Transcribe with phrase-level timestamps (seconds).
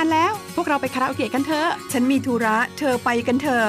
[0.00, 3.68] านแล้ว พวกเราไปคาราโอเกะกันเถอะ ฉันมีธุระ เธอไปกันเถอะ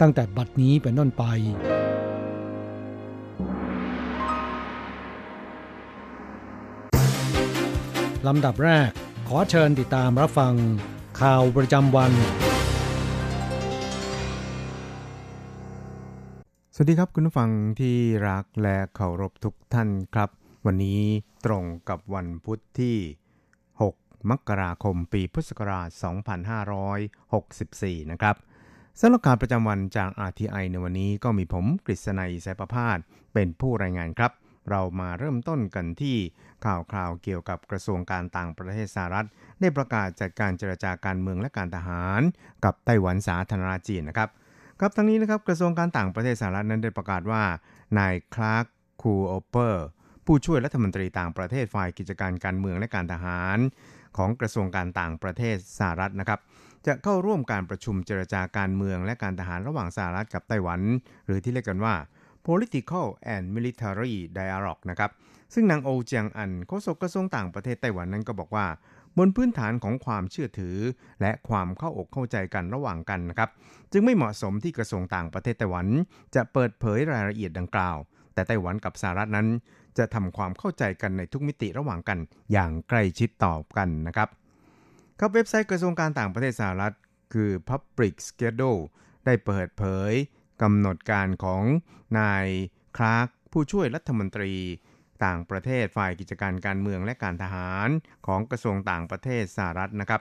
[0.00, 1.24] ตั้งแต่บัดนี้เป็นต้นไป
[8.26, 8.90] ลำดับแรก
[9.28, 10.54] ขอเชิญติดตามรับฟัง
[11.20, 12.12] ข่าวประจำวัน
[16.74, 17.96] สวัสดีครับคุณผู้ฟังที่
[18.28, 20.30] รักและเคารพทุกท่านครับ
[20.66, 21.00] วันนี้
[21.46, 22.96] ตรงกับวันพุทธที่
[23.80, 25.88] 6 มกราคมปีพุทธศักราช
[28.00, 28.36] 2564 นะครับ
[29.00, 32.98] สำหรับการประจำวันจาก RTI ในวันนี้ก็มีผมกฤษณัยสายประพาส
[33.34, 34.32] เป็นผู้รายงานครับ
[34.70, 36.16] เรามาเริ่มต้นกันที่
[36.64, 39.26] ข่าวคราวเกี่ยวกับกระทรวงการต่างประเทศสหรัฐ
[39.60, 42.20] ได้ประกาศจัดการเจรจาการเมืองและการทหาร
[42.64, 44.28] กับไต้หวันสาธารณรัฐจีนนะครับ
[44.80, 47.42] ครับทั้งนี้นะครับกระทรวงการต่างประเทศสหรัฐนั้นได้ประกาศว่า
[47.98, 48.66] นายคลาร์ก
[49.02, 49.84] คูโอเปอร์
[50.26, 53.58] ผู้ช่วยรัฐมนตรีต่างประเทศฝ่ายกิจการการเมืองและการทหาร
[54.16, 56.40] ของกระทรวงการต่างประเทศสหรัฐนะครับ
[56.86, 60.80] จะเข้าร่วมการประชุมเจรจาการเมืองและการทหารระหว่างสหรัฐกับไต้หวัน
[61.26, 61.94] หรือที่เรียกกันว่า
[62.46, 65.10] political and military dialogue นะครับ
[65.54, 68.66] ซึ่งนางโอเจียงอันโฆษกกระทรวงต่างประเทศไต้หวันนั้นก็บอกว่า
[69.18, 70.76] บนพื้นฐานของความเชื่อถือ
[71.20, 73.50] และความเข้าอกเข้าใจกันระหว่างกันนะครับ
[73.92, 75.86] จึงไม่เหมาะสมที่กระทรวงต่างประเทศไต้หวัน
[76.34, 77.96] จะเปิดเผยรายละเอียดดังกล่าว
[78.34, 79.48] แต่ไต้หวันกับสหรัฐนั้น
[79.98, 82.18] จะทำความเข้าใจกันในทุกมิติระหว่างกัน
[82.52, 84.28] อย่างใกล้ชิดต่อกันนะครับ
[85.18, 86.94] ครับเว็บไซต์กระทรวงการต่างประเทศสหรัฐ
[87.34, 88.82] คือ Public Schedule
[89.24, 90.12] ได้เปิดเผย
[90.62, 91.62] กำหนดการของ
[92.18, 92.46] นาย
[92.96, 94.52] คลาร์กผู้ช่วยรัฐมนตรี
[95.24, 97.88] ต่างประเทศฝ่ายกิจการการเมืองและการทหาร
[98.26, 100.20] ของกระทรวงต่างประเทศสหรัฐนะครับ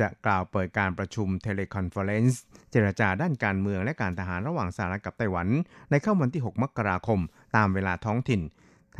[0.00, 2.40] จะกล่าวเปิดการประชุม teleconference
[2.70, 5.48] เจรจาด้านการเมืองและการทหารระหว่างสหรัฐกับไต้หวัน
[5.90, 7.20] ในค่ำวันที่ 6 มกราคม
[7.56, 8.40] ตามเวลาท้องถิ่น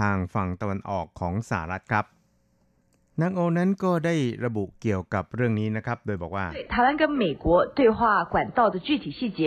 [0.01, 2.05] ทางฝั่งตะวันออกของสหรัฐครับ
[3.22, 4.16] นางโอนั้นก็ได้
[4.46, 7.46] ระบุเกี่ยวกับเรื่องนี้นะครับ โดยบอกว่า 台湾跟美国
[7.78, 8.00] 对话
[8.34, 9.42] 管道的具体细节。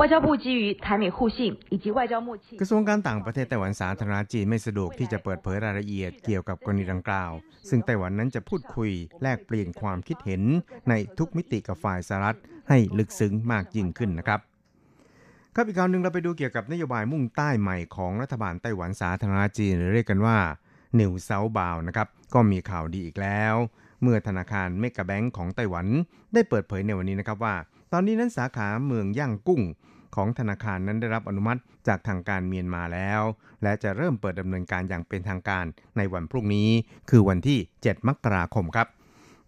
[0.00, 1.38] 外交部基于台美互信
[1.70, 7.32] 以及外交默契， กระทรวงการต่างประเทศไต้หวันสาธารณจีนไม่สะดวกที่จะเปิดเผยรายละเอียดเกี่ยวกับกรณีดังกล่าว
[7.68, 8.90] ซึ่งไต้หวันนั้นจะพูดคุย
[9.22, 10.42] แลกเปลี่ยนความคิดเห็น
[10.88, 12.38] ในทุกมิติกับฝ่ายสหรัฐ
[12.68, 14.40] ให้ลึกซึ้งมากยิ่งขึ้นนะครับ
[15.54, 20.38] ครับอีกข่าวหนึ่งเราไปดูเกี่ยวกับนโยบายมุ่งใต้ใหม่ของรัฐบาลไต้หวันสาธารณจีนหรือเรียกกันว่า
[20.99, 23.55] New Southbound นะครับก็มีข่าวดีอีกแล้ว
[24.01, 25.87] เมื่อธนาคารเมกะแบงก์ของไต้หวัน
[26.33, 27.55] ได้เปิดเผยในวันนี้นะครับว่า
[27.93, 29.61] ตอนนี้นั้นสาขาเมืองย่างกุ้ง
[30.15, 33.21] ของธนาคารนั้นได้รับอนุมัติจากทางการเมียนมาแล้ว
[33.63, 35.65] และจะเริ่มเปิดดำเนินการอย่างเป็นทางการ
[35.97, 36.69] ในวันพรุ่งนี้
[37.09, 38.87] คือวันที่ 7 มกราคมครับ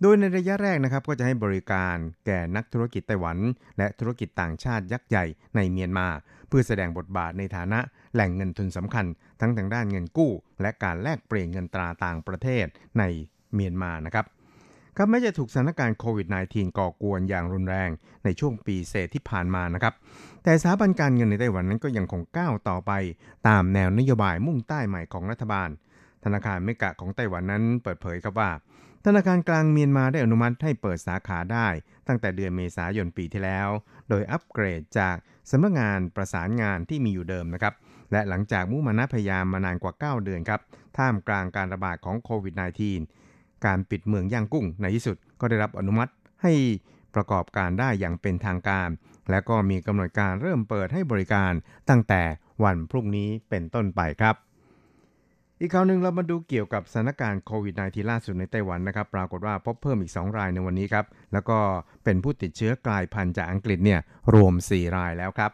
[0.02, 1.96] โดยในระยะแรกนะครับก็จะให้บริการ
[2.26, 3.38] แก่นักธุรกิจไต้หวัน
[3.78, 5.26] และธุรกิจต่างชาติยักษ์ใหญ่
[5.56, 6.08] ในเมียนมา
[6.48, 7.80] เพื่อแสดงบทบาทในฐานะ
[8.16, 9.06] แหล่งเงินทุนสำคัญ
[9.40, 10.32] ทั้งทางด้านเงินกู้
[10.62, 12.66] และการแลกเปลี่ยนเงินตราต่างประเทศ
[13.00, 13.04] ใน
[13.54, 14.26] เมียนมานะครับ
[14.98, 17.90] ครับแม้จะถูกสถานการณ์โควิด -19 ก่อกวนอย่างรุนแรง
[18.24, 19.94] ในช่วงปีเศษที่ผ่านมานะครับ
[20.44, 22.92] แต่สถาบันการเงินในไต้หวันนั้นก็ยังคงก้าวต่อไป
[23.48, 25.70] ตามแนวนโยบายมุ่งใต้ใหม่ของรัฐบาล
[26.24, 28.52] ธนาคารเมกะของไต้หวันนั้นเปิดเผยครับว่า
[29.06, 31.68] ธนาคารกลางเมียนมาได้อนุมัติให้เปิดสาขาได้
[32.08, 33.70] ตั้งแต่เดือนเมษายนปีที่แล้ว
[34.10, 35.16] โดยอัปเกรดจาก
[35.52, 37.74] สำนักงานประสานงานที่มีอยู่เดิมนะครับ
[38.16, 40.62] และหลังจากมุ่มานะพยายามมานานกว่า 9 เดือนครับ
[40.98, 42.54] ท่ามกลางการระบาดของโควิด
[43.10, 46.12] -19 การปิดเมืองย่างกุ้งในที่สุดก็ได้รับอนุมัติ
[46.44, 46.54] ให้
[47.16, 48.90] ประกอบการได้อย่างเป็นทางการ
[49.32, 51.52] และก็มีกำหนดการเริ่มเปิดให้บริการ
[51.90, 52.22] ตั้งแต่
[52.64, 54.36] วันพรุ่งนี้เป็นต้นไปครับ
[55.60, 61.60] อีกข่าวหนึ่งเรามาดูเกี่ยวกับสถานการณ์โควิด -19 ล่าสุดในไต้หวันนะครับ ปรากฏว่าพบเพิ่มอีก 2 รายในวันนี้ครับ แล้วก็
[62.04, 64.00] เป็นผู้ติดเชื้อกลายพันธุ์จากอังกฤษเนี่ย
[64.34, 65.52] รวม 4 รายแล้วครับ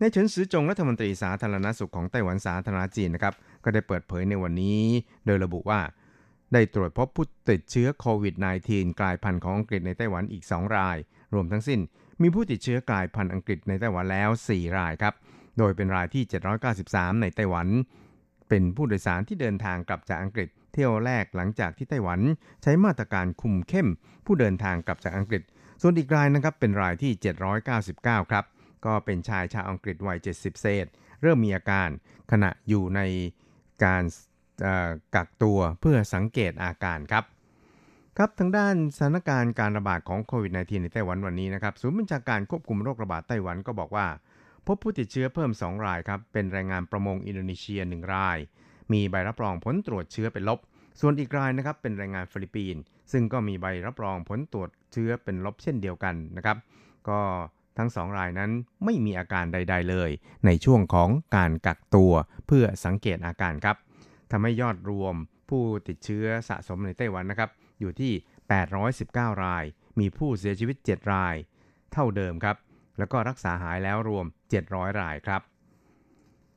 [0.00, 3.34] ในเฉินซือจงรัฐมนตรีสาธารณสุขของไต้หวันสาธารณจีนนะครับ
[3.64, 4.80] ก็ได้เปิดเผยในวันนี้
[5.26, 5.80] โดยระบุว่า
[6.52, 8.34] ได้ตรวจพบผู้ติดเชื้อโควิด
[8.66, 10.96] -19 กลายพันธุ์ของอังกฤษในไต้หวันอีก 2 ราย
[11.34, 11.80] รวมทั้งสิ้น
[12.22, 15.14] มีผู้ติดเชื้อกลายพันธุ์อังกฤษในไต้หวันแล้ว 4 รายครับ
[15.58, 16.24] โดยเป็นรายที่
[16.72, 17.68] 793 ในไต้หวัน
[18.48, 22.20] เป็นผู้โดยสารที่เดินทางกลับจากอังกฤษเที่ยวแรกหลังจากที่ไต้หวัน
[22.62, 23.88] ใช้มาตรการคุมเข้ม
[24.26, 25.42] ผู้เดินทางกลับจากอังกฤษ
[25.82, 27.12] ส่วนอีกรายนะครับเป็นรายที่
[27.72, 28.44] 799 ครับ
[28.86, 30.86] ก็เป็นชายชาวอังกฤษวัย 70 เศษ
[31.22, 31.88] เริ่มมีอาการ
[32.32, 33.00] ขณะอยู่ใน
[33.84, 34.02] การ
[35.14, 37.24] กักตัวเพื่อสังเกตอาการครับ
[38.16, 44.06] ครับทางด้านสถานการณ์การระบาดของโควิด -19 ในไต้หวันวันนี้นะครับศูนย์บัญชาการควบคุมโรคระบาดไต้หวันก็บอกว่า
[44.66, 48.38] พบผู้ติดเชื้อเพิ่ม 2 รายครับ เป็นแรงงานประมงอินโดนีเซีย 1 ราย
[48.92, 50.58] มีใบรับรองผลตรวจเชื้อเป็นลบ
[51.00, 56.56] ส่วนอีกรายนะครับเป็นแรงงานฟิลิปปินส์ซึ่งก็มีใบรับรองผลตรวจเชื้อเป็นลบเช่นเดียวกันนะครับ
[57.08, 57.20] ก็
[57.78, 58.50] ทั้งสองรายนั้น
[58.84, 60.10] ไม่มีอาการใด ๆ เลย
[60.46, 62.12] ในช่วงของการกักตัว
[62.46, 63.76] เพื่อสังเกตอาการครับ
[64.30, 65.14] ทำให้ยอดรวม
[65.50, 68.12] ผู้ติดเชื้อสะสมในไต้หวันนะครับ อยู่ที่
[68.78, 69.64] 819 ราย
[69.98, 71.34] มีผู้เสียชีวิต 7 ราย
[71.92, 72.56] เท่าเดิมครับ
[72.98, 74.26] แล้วก็รักษาหายแล้วรวม
[74.62, 75.40] 700 รายครับ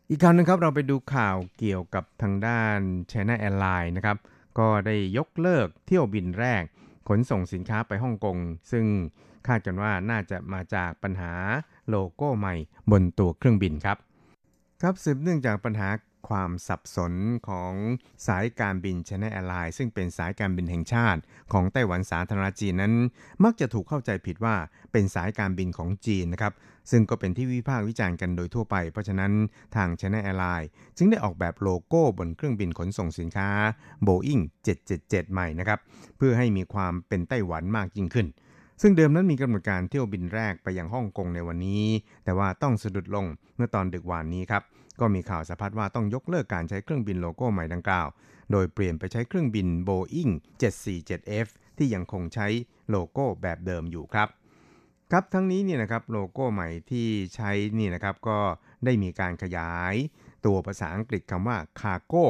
[0.09, 2.79] อีกคราวนึงครับเราไปดูข่าวเกี่ยวกับทางด้าน
[3.11, 4.17] China Airlines นะครับ
[4.59, 6.63] ก็ได้ยกเลิกเที่ยวบินแรก
[7.09, 8.37] ขนส่งสินค้าไปฮ่องกง
[8.71, 8.85] ซึ่ง
[9.47, 11.33] คาดกันว่าน่าจะมาจากปัญหา
[11.89, 12.55] โลโก้ใหม่
[12.91, 13.97] บนตัวเครื่องบินครับ
[14.81, 15.89] ครับสืบเนื่องจากปัญหา
[16.27, 17.13] ความสับสน
[17.47, 17.73] ของ
[18.27, 21.21] สายการบิน China Airlines ซึ่งเป็นสายการบินแห่งชาติ
[21.53, 22.93] ของไต้หวันสาธารณจีนนั้น
[23.43, 24.55] มักจะถูกเข้าใจผิดว่า
[24.91, 26.53] เป็นสายการบินของจีนนะครับ
[26.91, 29.31] ซึ่งก็เป็นที่วิพากษ์วิจารณ์กันโดยทั่วไป เพราะฉะนั้น
[29.75, 33.49] ทาง China Airlines จึงได้ออกแบบโลโก้บนเครื่องบินขนส่งสินค้า
[34.07, 34.43] Boeing
[34.87, 35.79] 777 ใหม่นะครับ
[36.17, 38.27] เพื่อให้มีความเป็นไต้หวันมากยิ่งขึ้น
[38.81, 41.85] ซึ่งเดิมนั้นมีกำหนดการเที่ยวบินแรกไปยังฮ่องกงในวันนี้
[42.23, 44.63] แต่ว่าต้องสะดุดลงเมื่อตอนดึกวานนี้ครับ
[44.99, 48.07] ก็มีข่าวสะพัดว่าต้องยกเลิกการใช้เครื่องบินโลโก้ใหม่ดังกล่าว
[48.51, 52.47] โดยเปลี่ยนไปใช้เครื่องบิน Boeing 747F ที่ยังคงใช้
[52.89, 54.27] โลโก้แบบเดิมอยู่ครับ
[55.11, 58.39] ครับทั้งนี้เนี่ยนะครับโลโก้ใหม่ที่ใช้นี่นะครับก็
[58.85, 59.95] ได้มีการขยาย
[60.45, 62.25] ตัวภาษาอังกฤษคำว่า Cargo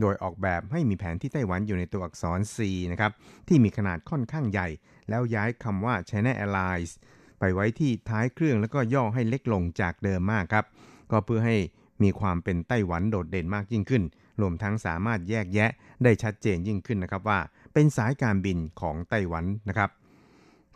[0.00, 2.58] โดยออกแบบให้มีแผนที่ไต้หวันอยู่ในตัวอักษร C
[2.92, 3.12] นะครับ
[3.48, 4.68] ที่มีขนาดค่อนข้างใหญ่
[5.08, 6.92] แล้วย้ายคำว่า China Airlines
[7.38, 10.64] ไปไว้ที่ท้ายเครื่องแล้วก็ย่อให้เล็กลงจากเดิมมากครับ
[11.10, 11.56] ก็เพื่อให้
[12.02, 14.02] มีความเป็นไต้หวันโดดเด่นมากยิ่งขึ้น
[14.40, 15.70] รวมทั้งสามารถแยกแยะ
[16.04, 17.38] ได้ชัดเจนยิ่งขึ้นนะครับว่า
[17.74, 19.90] เป็นสายการบินของไต้หวันนะครับ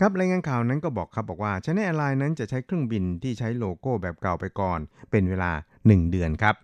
[0.01, 4.79] ครับรายงานข่าวนั้นก็บอกครับบอกว่า China Airlines นั้นจะใช้เครื่องบินที่ใช้โลโก้แบบเก่าไปก่อน
[5.11, 5.53] เป็นเวลา
[5.83, 6.55] 1 เดือนครับ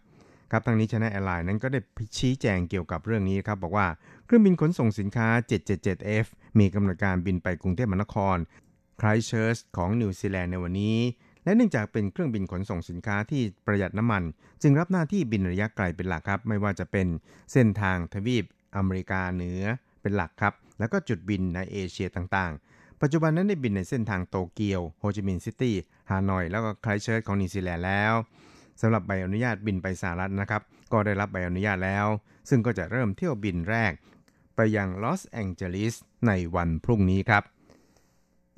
[0.50, 1.80] ครับทางนี้ China Airlines นั้นก็ได้
[2.18, 3.86] ชี้แจงเกี่ยวกับเรื่องนี้ครับบอกว่า
[4.24, 6.26] เครื่องบินขนส่งสินค้า 777F
[6.58, 8.36] มีกำหนดการบินไปกรุงเทพมหานคร
[8.98, 10.96] ไครเชิร์ชของนิวซีแลนด์ในวันนี้
[11.48, 14.22] และเนื่องจากเป็นเครื่องบินขนส่งสินค้าที่ประหยัดน้ำมัน
[14.62, 17.06] จึงรับหน้าที่บินระยะไกลเป็นหลักครับ ไม่ว่าจะเป็น
[17.52, 18.44] เส้นทางทวีป
[18.76, 19.62] อเมริกาเหนือ
[20.02, 25.76] เป็นหลักครับ แล้วก็จุดบินในเอเชียต่างๆ ปัจจุบันนั้นได้บินในเส้นทางโตเกียวโฮจิมินห์ซิตี้
[26.10, 28.14] ฮานอย แล้วก็ไครเชิร์ชของนิวซีแลนด์แล้ว
[28.80, 30.62] สำหรับใบอนุญาตบินไปสหรัฐนะครับ
[30.92, 32.06] ก็ได้รับใบอนุญาตแล้ว
[32.48, 33.92] ซึ่งก็จะเริ่มเที่ยวบินแรก
[34.56, 35.94] ไปยังลอสแองเจลิส
[36.26, 37.44] ในวันพรุ่งนี้ครับ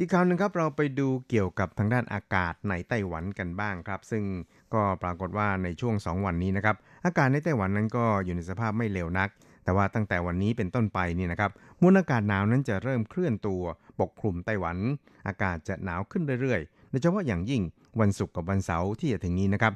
[0.02, 4.25] อีกข่าวหนึ่งครับเราไปดูเกี่ยวกับทางด้านอากาศในไต้หวันกันบ้างครับ ซึ่ง
[4.75, 9.28] ก็ปรากฏว่าในช่วง 2 วันนี้นะครับอากาศในไต้หวันนั้นก็อยู่ในสภาพไม่เลวนัก
[9.64, 13.62] แต่ว่าตั้งแต่วันนี้เป็นต้นไปนี่นะครับมวลอากาศหนาวนั้นจะเริ่มเคลื่อนตัว
[14.00, 14.76] ปกคลุมไต้หวัน
[15.26, 17.62] อากาศจะหนาวขึ้นเรื่อยๆโดยเฉพาะอย่างยิ่ง
[18.00, 19.73] วันศุกร์กับวันเสาร์ที่จะถึงนี้นะครับ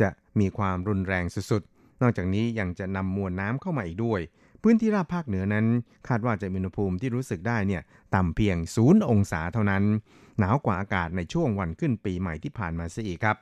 [0.00, 0.08] จะ
[0.40, 4.20] มีความรุนแรงสุดๆนอกจากนี้ยังจะนำมวลน้ำเข้ามาอีกด้วย
[4.62, 5.66] พื้นที่ราบภาคเหนือนั้น
[6.08, 7.82] คาดว่าจะมีอุณหภูมิที่รู้สึกได้เนี่ย
[8.14, 9.82] ต่ำเพียงศูนย์องศาเท่านั้น
[10.38, 13.36] หนาวกว่าอากาศในช่วงวันขึ้นปีใหม่ที่ผ่านมาซะอีกครับ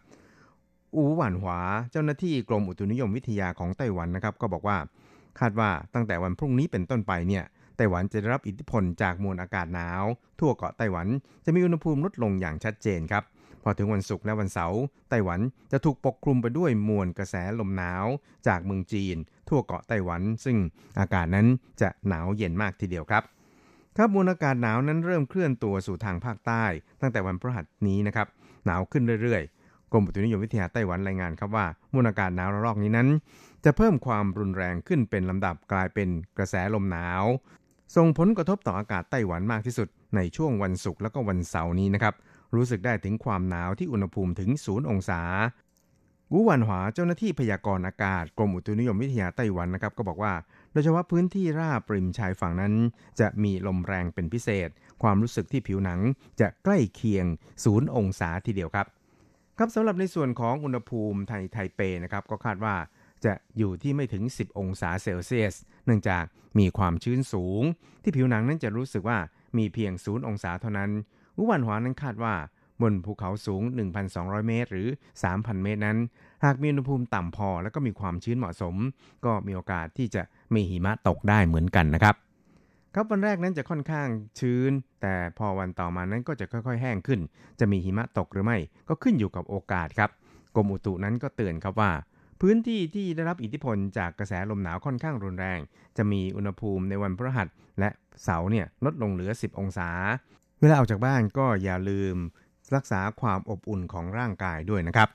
[0.95, 1.61] อูหวันหวา
[1.93, 4.79] เจ้าหน้าที่กรมอุตุนิยมวิทยาของไต้หวันนะครับ ก็บอกว่า
[5.41, 7.45] คาดว่าตั้งแต่วันพรุ่งนี้เป็นต้นไปเนี่ย
[7.77, 10.05] ไต้หวันจะได้รับอิทธิพลจากมวลอากาศหนาว
[10.39, 11.07] ทั่วเกาะไต้หวัน
[11.45, 13.25] จะมีอุณหภูมิลดลงอย่างชัดเจนครับ
[13.63, 15.41] พอถึงวันศุกร์และวันเสาร์ไต้หวัน
[15.73, 18.07] จะถูกปกคลุมไปด้วยมวลกระแสลมหนาว
[18.47, 19.17] จากเมืองจีน
[19.49, 20.57] ทั่วเกาะไต้หวัน ซึ่ง
[21.01, 21.47] อากาศนั้น
[21.81, 23.23] จะหนาวเย็นมากทีเดียวครับ
[23.97, 26.65] ครับมวลอากาศหนาวนั้นเริ่มเคลื่อนตัวสู่ทางภาคใต้
[27.01, 28.27] ตั้งแต่วันพฤหัสนี้นะครับ
[28.67, 33.09] หนาวขึ้นเรื่อยๆกรมอุตุนิยมวิทยาไต้หวันรายงานครับว่ามวลอากาศหนาวระลอกนี้นั้น
[33.65, 37.25] จะเพิ่มความรุนแรงขึ้นเป็นลำดับกลายเป็นกระแสลมหนาว
[37.97, 42.15] ส่งผลกระทบต่ออากาศไต้หวันมากที่สุดในช่วงวันศุกร์และก็วันเสาร์นี้นะครับ
[42.55, 45.23] รู้สึกได้ถึงความหนาวที่อุณหภูมิถึงศูนย์องศา
[46.33, 50.33] วูหวันหวาเจ้าหน้าที่พยากรณ์อากาศกรมอุตุนิยมวิทยาไต้หวันนะครับก็บอกว่า
[50.73, 52.75] โดยเฉพาะพื้นที่ราบริมชายฝั่งนั้น
[53.21, 54.69] จะมีลมแรงเป็นพิเศษ
[55.03, 56.01] ความรู้สึกที่ผิวหนัง
[56.41, 57.27] จะใกล้เคียง
[57.65, 58.87] ศูนย์องศาทีเดียวครับ
[59.59, 62.75] ครับสำหรับในส่วนของอุณหภูมิไทยไทเปนะครับก็คาดว่า
[63.25, 65.55] จะอยู่ที่ไม่ถึง 10 องศาเซลเซียส
[65.87, 66.25] เนื่องจาก
[66.59, 67.63] มีความชื้นสูง
[68.03, 69.19] ที่ผิวหนังนั้นจะรู้สึกว่า
[69.57, 70.91] มีเพียงศูนย์องศาเท่านั้น
[71.37, 72.35] อุวันหวานั้นคาดว่า
[72.83, 73.63] บนภูเขาสูง
[74.05, 74.89] 1,200 เมตร หรือ
[75.25, 75.99] 3,000 เมตรนั้น
[76.45, 78.75] หากมีอุณหภูมิต่ำพอแล้วก็มีความชื้นเหมาะสม
[79.25, 80.23] ก็มีโอกาสที่จะ
[80.55, 82.15] มีหิมะตกได้เหมือนกันนะครับ
[82.95, 84.71] ครับวันแรกนั้นจะค่อนข้างชื้น
[85.03, 87.21] แต่พอวันต่อมานั้นก็จะค่อยๆ แห้งขึ้น
[87.61, 90.11] จะมีหิมะตกหรือไม่ ก็ขึ้นอยู่กับโอกาสครับ
[90.57, 91.91] กรมอุตุนั้นก็เตือนครับว่า
[92.41, 95.61] พื้นที่ที่ได้รับอิทธิพลจากกระแสลมหนาวค่อนข้างรุนแรง
[95.97, 97.49] จะมีอุณหภูมิในวันพฤหัส
[97.81, 97.91] และ
[98.25, 99.91] เสาร์เนี่ยลดลงเหลือ 10 องศา
[100.61, 102.17] เวลาออกจากบ้านก็อย่าลืม
[102.75, 105.09] รักษาความอบอุ่นของร่างกายด้วยนะครับ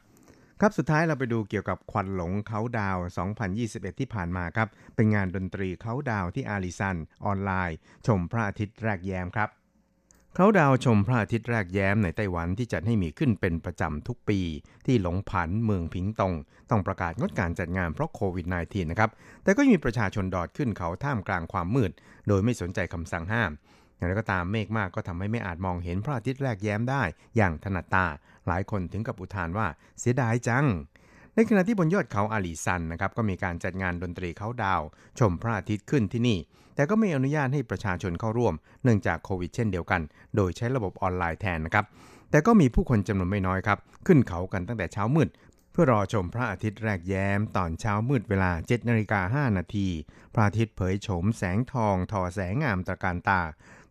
[0.61, 2.97] ครับสุดท้ายเราไปดูเกี่ยวกับควันหลงเขาดาว
[3.47, 7.77] 2021 ที่ผ่านมาครับ เป็นงานดนตรีเขาดาวที่อาริซันออนไลน์
[8.07, 9.49] ชมพระอาทิตย์แรกแย้มครับ
[10.37, 14.39] เขาดาวชมพระอาทิตย์แรกแย้มในไต้หวันที่จัดให้มีขึ้นเป็นประจำทุกปี
[14.85, 16.33] ที่หลงผันเมืองผิงตง
[16.69, 19.09] ต้องประกาศงดการจัดงานเพราะโควิด -19 นะครับ
[19.43, 21.91] แต่ก็มีประชาชนดอดขึ้นเขาท่ามกลางความมืด
[22.27, 23.51] โดยไม่สนใจคำสั่งห้าม
[23.97, 27.03] อย่างไรก็ตามเมฆมากก็ทำให้ไม่อาจมองเห็นพระอาทิตย์แรกแย้มได้
[27.37, 28.05] อย่างถนัดตา
[28.47, 29.67] หลายคนถึงกับอุทานว่า
[29.99, 30.65] เสียดายจัง
[31.35, 34.81] ในขณะที่บนยอดเขาอาลีซันนะครับก็มีการจัดงานดนตรีเขาดาว
[35.19, 36.37] ชมพระอาทิตย์ขึ้นที่นี่
[36.75, 38.53] แต่ก็ไม่อนุญาตให้ประชาชนเข้าร่วม
[38.83, 40.01] เนื่องจากโควิดเช่นเดียวกัน
[40.35, 41.85] โดยใช้ระบบออนไลน์แทนนะครับ
[42.31, 45.29] แต่ก็มีผู้คนจำนวนไม่น้อยครับ ขึ้นเขากันตั้งแต่เช้ามืด
[45.71, 49.87] เพื่อรอชมพระอาทิตย์แรกแย้ม ตอนเช้ามืดเวลา7นาฬิกา5นาที
[50.33, 53.41] พระอาทิตย์เผยโฉมแสงทอง ทอแสงงามตระการตา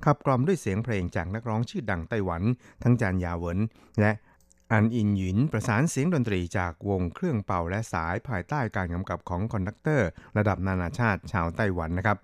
[0.05, 2.43] ขับกล่อมด้วยเสียงเพลงจากนักร้องชื่อดังไต้หวัน
[2.83, 3.59] ทั้งจานยาเหวิน
[4.01, 4.13] และ
[4.73, 12.19] อันอินหยินประสานเสียงดนตรีจากวงเครื่องเป่าและสายภายใต้การกำกับของ conductor ระดับนานาชาติชาวไต้หวันนะครับ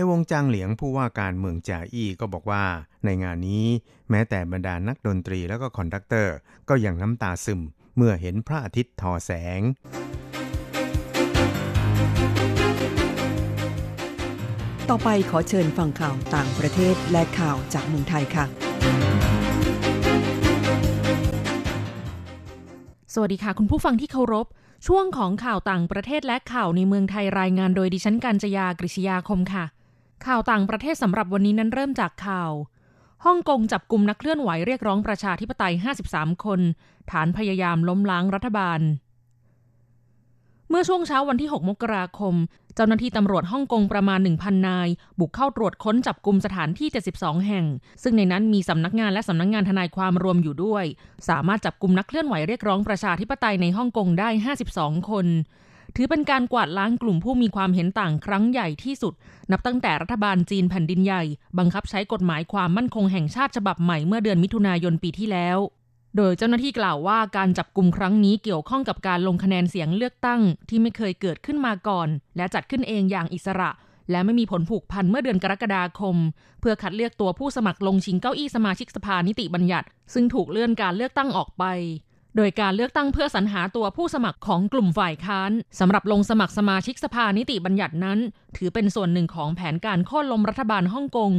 [0.00, 2.64] นวงจางเหลียงผู้ว่าการเมืองจ่าอี้ก็บอกว่า
[3.04, 3.66] ในงานนี้
[4.10, 6.34] แม้แต่บรรดานักดนตรีและก็ conductor
[6.68, 7.60] ก็ยังน้ำตาซึม
[7.96, 9.60] เมื่อเห็นพระอาทิตย์ทอแสง
[14.88, 18.44] ต่อไปขอเชิญฟังข่าวต่างประเทศและข่าวจากเมืองไทยค่ะ
[23.14, 24.46] สวัสดีค่ะ คุณผู้ฟังที่เคารพ
[24.86, 29.66] ช่วงของข่าวต่างประเทศและข่าวในเมืองไทยรายงานโดยดิฉันกัญจยากริชยาคมค่ะ
[30.26, 32.52] ข่าวต่างประเทศสำหรับวันนี้นั้นเริ่มจากข่าว
[33.24, 35.74] ฮ่องกงจับกลุ่มนักเคลื่อนไหวเรียกร้องประชาธิปไตย
[36.08, 36.60] 53 คน
[37.10, 38.80] ฐานพยายามล้มล้างรัฐบาล
[40.68, 42.34] เมื่อช่วงเช้าวันที่ 6 มกราคม
[42.74, 47.64] เจ้าหน้าที่ตำรวจฮ่องกงประมาณ 1,000 นาย บุกเข้าตรวจค้นจับกลุ่มสถานที่ 72 แห่ง
[48.02, 50.84] ซึ่งในนั้นมีสำนักงานและสำนักงานทนายความรวมอยู่ด้วย
[51.28, 54.28] สามารถจับกลุ่มนักเคลื่อนไหวเรียกร้องประชาธิปไตยในฮ่องกงได้
[54.64, 55.26] 52 คน
[56.00, 59.14] ถือเป็นการกวาดล้างกลุ่มผู้มีความเห็นต่างครั้งใหญ่ที่สุด
[59.50, 61.22] นับตั้งแต่รัฐบาลจีนแผ่นดินใหญ่
[61.58, 65.58] บังคับใช้กฎหมายความมั่นคงแห่งชาติฉบับใหม่เมื่อเดือนมิถุนายนปีที่แล้ว
[66.16, 73.70] โดยเจ้าหน้าที่กล่าวว่าการจับกลุ่มครั้งนี้เกี่ยวข้องกับการลงคะแนนเสียงเลือกตั้ง ที่ไม่เคยเกิดขึ้นมาก่อน และจัดขึ้นเองอย่างอิสระ
[74.10, 76.16] และไม่มีผลผูกพันเมื่อเดือนกรกฎาคม
[76.60, 81.64] เพื่อคัดเลือกตัวผู้สมัครลงชิงเก้าอี้สมาชิกสภานิติบัญญัติ ซึ่งถูกเลื่อนการเลือกตั้งออกไป
[82.40, 88.18] โดยการเลือกตั้งเพื่อสรรหาตัวผู้สมัครของกลุ่มฝ่ายค้านสำหรับลงสมัครสมาชิกสภานิติบัญญัตินั้น
[88.56, 91.32] ถือเป็นส่วนหนึ่งของแผนการโค่นล้มรัฐบาลฮ่องกง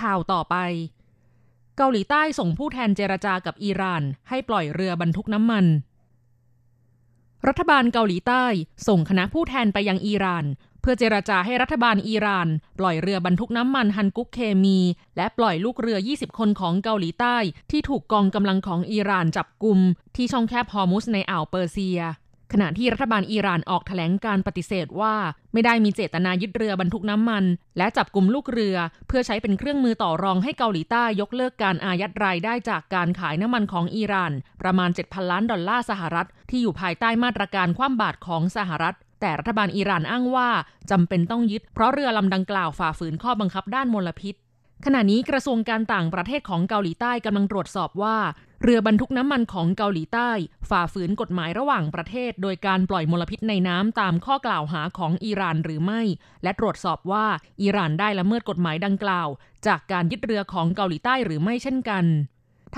[0.00, 0.56] ข่าวต่อไป
[1.76, 5.66] เกาหลีใต้ส่งผู้แทนเจรจากับอิหร่าน ให้ปล่อยเรือบรรทุกน้ำมัน
[7.48, 8.44] รัฐบาลเกาหลีใต้
[8.88, 10.44] ส่งคณะผู้แทนไปยังอิหร่าน
[10.84, 12.48] เพื่อเจรจาให้รัฐบาลอิหร่าน
[12.78, 14.78] ปล่อยเรือบรรทุกน้ำมันฮันกุกเคมี
[15.16, 17.36] และปล่อยลูกเรือ 20 คนของเกาหลีใต้
[17.70, 19.78] ที่ถูกกองกำลังของอิหร่านจับกลุ่ม
[20.16, 22.00] ที่ช่องแคบฮอร์มุสในอ่าวเปอร์เซีย
[22.52, 25.14] ขณะที่รัฐบาลอิหร่านออกแถลงการปฏิเสธว่า
[25.52, 27.44] ไม่ได้มีเจตนายึดเรือบรรทุกน้ำมัน
[27.78, 28.76] และจับกลุ่มลูกเรือ
[29.08, 40.48] เพื่อใช้เป็นเครื่องมือต่อรองให้เกาหลีใต้ยกเลิกการอายัดรายได้จากการขายน้ำมันของอิหร่าน ประมาณ 7,000 ล้านดอลลาร์สหรัฐ ที่อยู่ภายใต้มาตรการคว่ำบาตรของสหรัฐ แต่รัฐบาลอิหร่านอ้างว่า
[40.90, 44.34] จำเป็นต้องยึดเพราะเรือลำดังกล่าวฝ่าฝืนข้อบังคับด้านมลพิษ
[44.84, 48.16] ขณะนี้กระทรวงการต่างประเทศของเกาหลีใต้กำลังตรวจสอบว่า
[48.62, 50.30] เรือบรรทุกน้ำมันของเกาหลีใต้
[50.70, 56.00] ฝ่าฝืนกฎหมายระหว่างประเทศ โดยการปล่อยมลพิษในน้ำตามข้อกล่าวหาของอิหร่านหรือไม่
[56.42, 57.26] และตรวจสอบว่า
[57.62, 59.28] อิหร่านได้ละเมิดกฎหมายดังกล่าว
[59.66, 62.04] จากการยึดเรือของเกาหลีใต้หรือไม่เช่นกัน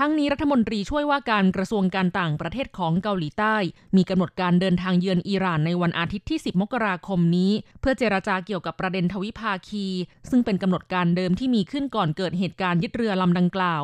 [0.01, 3.55] ทั้งนี้รัฐมนตรีช่วยว่าการกระทรวงการต่างประเทศของเกาหลีใต้
[3.95, 9.85] มีกำหนดการเดินทางเยือนอิหร่านในวันอาทิตย์ที่ 10 มกราคมนี้ เพื่อเจราจาเกี่ยวกับประเด็นทวิภาคี
[10.29, 13.83] ซึ่งเป็นกำหนดการเดิมที่มีขึ้นก่อนเกิดเหตุการณ์ยึดเรือลำดังกล่าว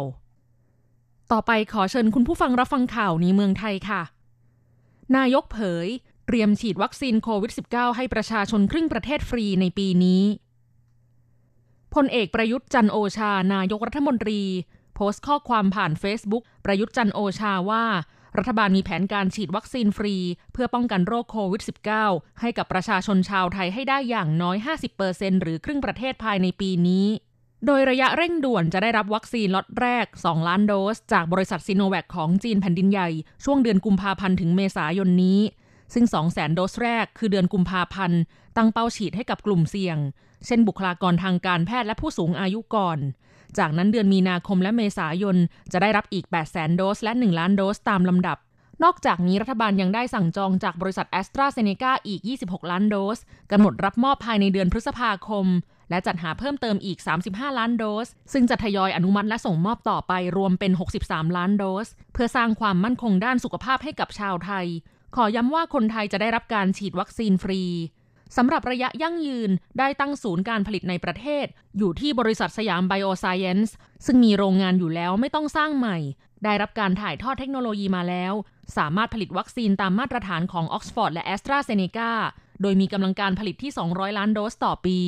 [1.32, 4.02] ต่อไปขอเชิญคุณผู้ฟังรับฟังข่าวในเมืองไทยค่ะ
[5.18, 5.88] นายกเผย
[6.26, 10.24] เตรียมฉีดวัคซีนโควิด -19 ให้ประชาชนครึ่งประเทศฟรีในปีนี้
[11.94, 14.42] พลเอกประยุทธ์จันโอชา นายกรัฐมนตรี
[14.96, 17.86] โพสต์ข้อความผ่าน Facebook ประยุทธ์จันโอชาว่า
[18.38, 20.16] รัฐบาลมีแผนการฉีดวัคซีนฟรี
[20.54, 21.62] เพื่อป้องกันโรคโควิด
[22.02, 24.58] -19 ให้กับประชาชนชาวไทยให้ได้อย่างน้อย
[25.00, 27.08] 50%หรือครึ่งประเทศภายในปีนี้
[27.66, 33.10] โดยระยะเร่งด่วนจะได้รับวัคซีนล็อตแรก 2 ล้านโดส จากบริษัทซีโนแวคของจีนแผ่นดินใหญ่
[33.44, 35.40] ช่วงเดือนกุมภาพันธ์ถึงเมษายนนี้
[35.94, 38.20] ซึ่ง 200,000 โดสแรกคือเดือนกุมภาพันธ์
[38.58, 39.98] ตั้งเป้าฉีดให้กับกลุ่มเสี่ยง
[40.46, 43.00] เช่นบุคลากรทางการแพทย์และผู้สูงอายุก่อน
[43.60, 45.38] จากนั้นเดือนมีนาคมและเมษายน
[45.72, 48.38] จะได้รับอีก800,000โดส และ 1 ล้านโดสตามลำดับ
[48.84, 53.20] นอกจากนี้รัฐบาลยังได้สั่งจองจากบริษัทแอสตราเซเนกาอีก 26 ล้านโดส
[53.52, 55.46] กำหนดรับมอบภายในเดือนพฤษภาคม
[55.90, 56.98] และจัดหาเพิ่มเติมอีก
[57.30, 60.72] 35 ล้านโดส ซึ่งจะทยอยอนุมัติและส่งมอบต่อไปรวมเป็น
[61.04, 64.66] 63 ล้านโดส เพื่อสร้างความมั่นคงด้านสุขภาพให้กับชาวไทย
[65.16, 67.62] ขอย้ำว่าคนไทยจะได้รับการฉีดวัคซีนฟรี
[68.38, 71.46] สำหรับระยะยั่งยืนได้ตั้งศูนย์การผลิตในประเทศ
[71.78, 75.98] อยู่ที่บริษัทสยามไบโอไซเอนซ์ซึ่งมีโรงงานอยู่แล้วไม่ต้องสร้างใหม่
[76.44, 78.34] ได้รับการถ่ายทอดเทคโนโลยีมาแล้ว
[78.78, 82.12] สามารถผลิตวัคซีนตามมาตรฐานของออกซฟอร์ดและแอสตราเซเนกา
[82.62, 85.00] โดยมีกำลังการผลิตที่ 200 ล้านโดสต่อปี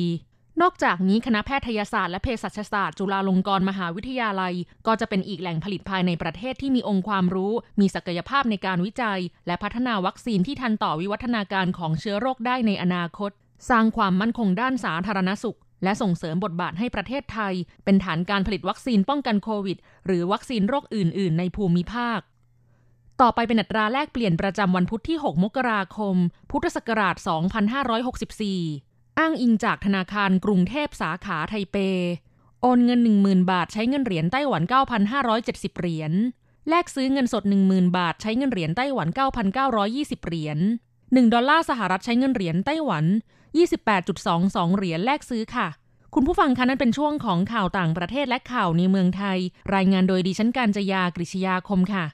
[0.62, 4.54] นอกจากนี้คณะแพทยศาสตร์และเภสัชศาสตร์จุฬาลงกรณ์มหาวิทยาลัย
[4.86, 13.30] ก็จะเป็นอีกแหล่งผลิตภายในประเทศที่มีองค์ความรู้ มีศักยภาพในการวิจัย และพัฒนาวัคซีนที่ทันต่อวิวัฒนาการของเชื้อโรคได้ในอนาคต
[13.70, 22.20] สร้างความมั่นคงด้านสาธารณสุข และส่งเสริมบทบาทให้ประเทศไทย เป็นฐานการผลิตวัคซีนป้องกันโควิด หรือวัคซีนโรคอื่น ๆ ในภูมิภาค
[23.20, 26.16] ต่อไปเป็นอัตราแลกเปลี่ยนประจำวันพุธที่ 6 มกราคม
[26.50, 27.16] พุทธศักราช
[28.36, 28.85] 2564
[29.18, 31.76] อ้างอิงจากธนาคารกรุงเทพสาขาไทเป
[32.62, 34.62] โอนเงิน 10,000 บาทใช้เงินเหรียญไต้หวัน
[35.20, 36.12] 9,570 เหรียญ
[36.68, 39.08] แลกซื้อเงินสด 10,000 บาทใช้เงินเหรียญไต้หวัน
[39.68, 40.58] 9,920 เหรียญ
[40.96, 43.04] 1 ดอลลาร์สหรัฐใช้เงินเหรียญไต้หวัน
[43.86, 45.68] 28.22 เหรียญแลกซื้อค่ะ
[46.14, 49.38] คุณผู้ฟังคะนั่นเป็นช่วงของข่าวต่างประเทศและข่าวในเมืองไทย
[49.74, 52.04] รายงานโดยดิฉันการจยากริชยาคมค่ะ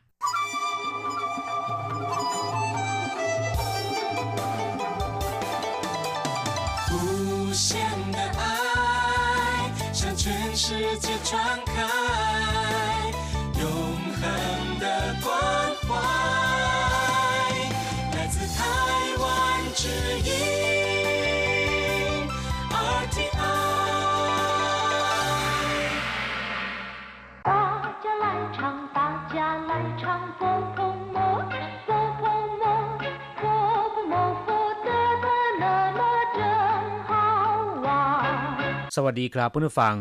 [38.96, 39.96] สวัสดีครับเพื่อนผู้ฟัง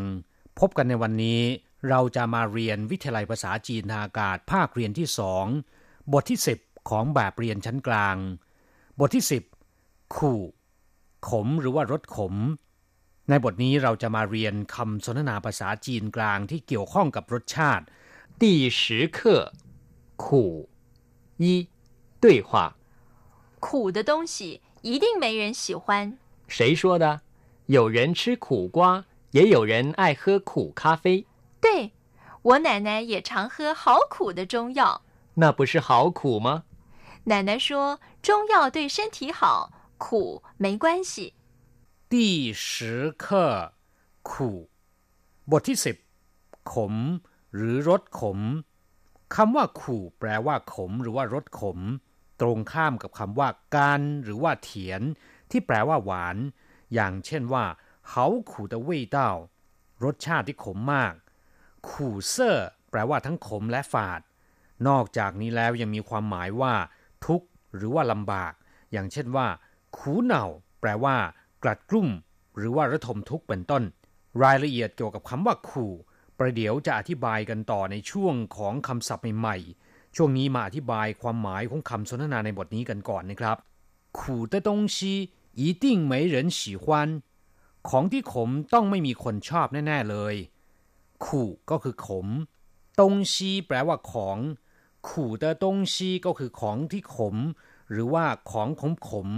[0.60, 1.40] พบกันในวันนี้
[1.88, 5.46] เราจะมาเรียนวิทยาลัยภาษาจีนทางอากาศภาคเรียนที่สอง
[6.12, 8.16] บทที่ 10 ของแบบเรียนชั้นกลาง
[9.00, 9.24] บทที่
[9.68, 10.40] 10 ขู่
[11.28, 12.34] ขมหรือว่ารสขม
[13.28, 17.84] ในบทนี้เราจะมาเรียนคำสนทนาภาษาจีนกลางที่เกี่ยวข้องกับรสชาติ
[18.40, 18.44] 第
[18.80, 18.82] 十
[19.16, 19.18] 课
[20.24, 20.24] 苦
[21.44, 21.44] 一
[22.22, 22.50] 对话
[23.64, 23.66] 苦
[23.96, 25.84] 的东西一定没人喜欢。
[26.48, 27.04] 谁说的？
[27.66, 31.26] 有人吃苦瓜，也有人爱喝苦咖啡，
[31.60, 31.90] 对，
[32.42, 35.02] 我奶奶也常喝好苦的中药。
[35.34, 36.64] 那不是好苦吗？
[37.24, 41.34] 奶奶说中药对身体好，苦没关系。
[42.08, 43.50] ที่สิเคอ
[44.30, 44.56] ขู่
[45.50, 45.96] บทที่สิบ
[46.72, 46.94] ขม
[47.54, 48.38] หรือรสขม
[49.34, 51.78] คำว่าขู่แปลว่าขม หรือว่ารสขม
[52.40, 55.02] ตรงข้ามกับคำว่าการหรือว่าเถียน
[55.50, 56.36] ที่แปลว่าหวาน
[56.94, 57.64] อย่างเช่นว่า
[58.08, 59.18] เฮาขู่的味道
[60.04, 61.14] รสชาติที่ขมมาก
[61.88, 64.20] ขู่เซอร์แปลว่าทั้งขมและฝาด
[64.88, 66.74] นอกจากนี้แล้วยังมีความหมายว่า
[67.26, 68.52] ทุกข์หรือว่าลำบาก
[68.92, 69.46] อย่างเช่นว่า
[69.96, 70.46] ขูเหน่า
[70.80, 71.16] แปลว่า
[71.62, 72.08] กลัดกลุ้ม
[72.56, 73.82] หรือว่าระทมทุกข์เป็นต้น
[74.42, 75.92] รายละเอียดเกี่ยวกับคำว่าขู่
[76.38, 83.56] ประเดี๋ยวจะอธิบายกันต่อในช่วงของคำศัพท์ใหม่ๆ ช่วงนี้มาอธิบายความหมายของคำสนทนาในบทนี้กันก่อนนะครับ
[84.18, 84.20] 苦
[84.52, 84.98] 的东西
[85.60, 86.86] 一定没人喜欢
[87.88, 90.34] ของที่ขมต้องไม่มีคนชอบแน่ ๆ เลย
[91.24, 92.26] ขู่ก็คือขม
[92.98, 94.38] ตงซีแปลว่าของ
[95.08, 97.36] ขู่的东西ก็คือของที่ขม
[97.90, 99.28] หรือว่าของขมขม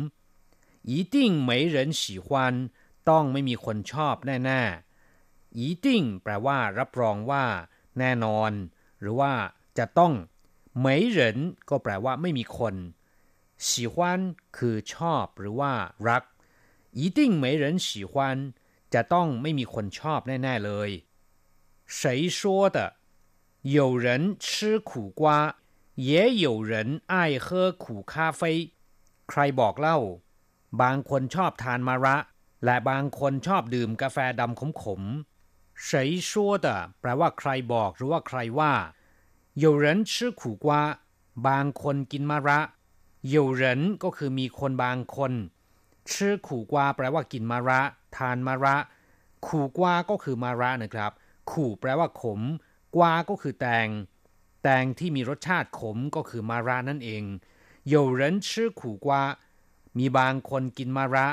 [0.44, 1.16] ๆ一定
[1.48, 2.28] 没人喜欢
[3.08, 5.86] ต้องไม่มีคนชอบแน่ๆ一定
[6.22, 7.44] แปลว่า รับรองว่า
[7.98, 8.52] แน่นอน
[9.00, 9.32] หรือว่า
[9.78, 10.12] จะต้อง
[10.84, 11.18] 没人
[11.68, 12.74] ก็แปลว่าไม่มีคน
[13.68, 13.96] 喜欢
[14.56, 15.72] คือชอบหรือว่า
[16.08, 16.24] รัก
[16.98, 18.12] 一定没人喜欢
[18.94, 20.90] จะต้องไม่มีคนชอบแน่ๆเลย
[21.96, 22.38] 谁说
[22.76, 22.78] 的
[23.76, 25.20] 有人吃苦瓜
[25.94, 26.10] 也
[26.44, 28.40] 有人爱喝苦咖啡
[29.30, 29.98] ใครบอกเล่า
[30.80, 32.16] บางคนชอบทานมะระ
[32.64, 35.88] และบางคนชอบดื่มกาแฟดำขมๆ谁
[36.28, 36.30] 说
[36.64, 36.66] 的
[37.00, 38.72] แปลว่าใครบอกหรือว่าใครว่า
[39.62, 40.66] 有人吃苦瓜
[41.46, 42.60] บางคนกินมะระ
[43.34, 43.62] 有人
[44.02, 45.32] ก็คือมีคนบางคน
[46.12, 47.80] ชื่อขู่กวาแปลว่ากินมะระ
[48.16, 48.76] ทานมะระ
[49.46, 51.12] ขู่กวาก็คือมะระนะครับ
[51.50, 52.40] ขู่แปลว่าขม
[52.96, 53.88] กวาก็คือแตง
[54.62, 57.24] แตงที่มีรสชาติขมก็คือมะระนั่นเอง
[57.92, 58.48] 有人吃
[58.80, 59.06] 苦瓜
[59.98, 61.26] มีบางคนกินมะระ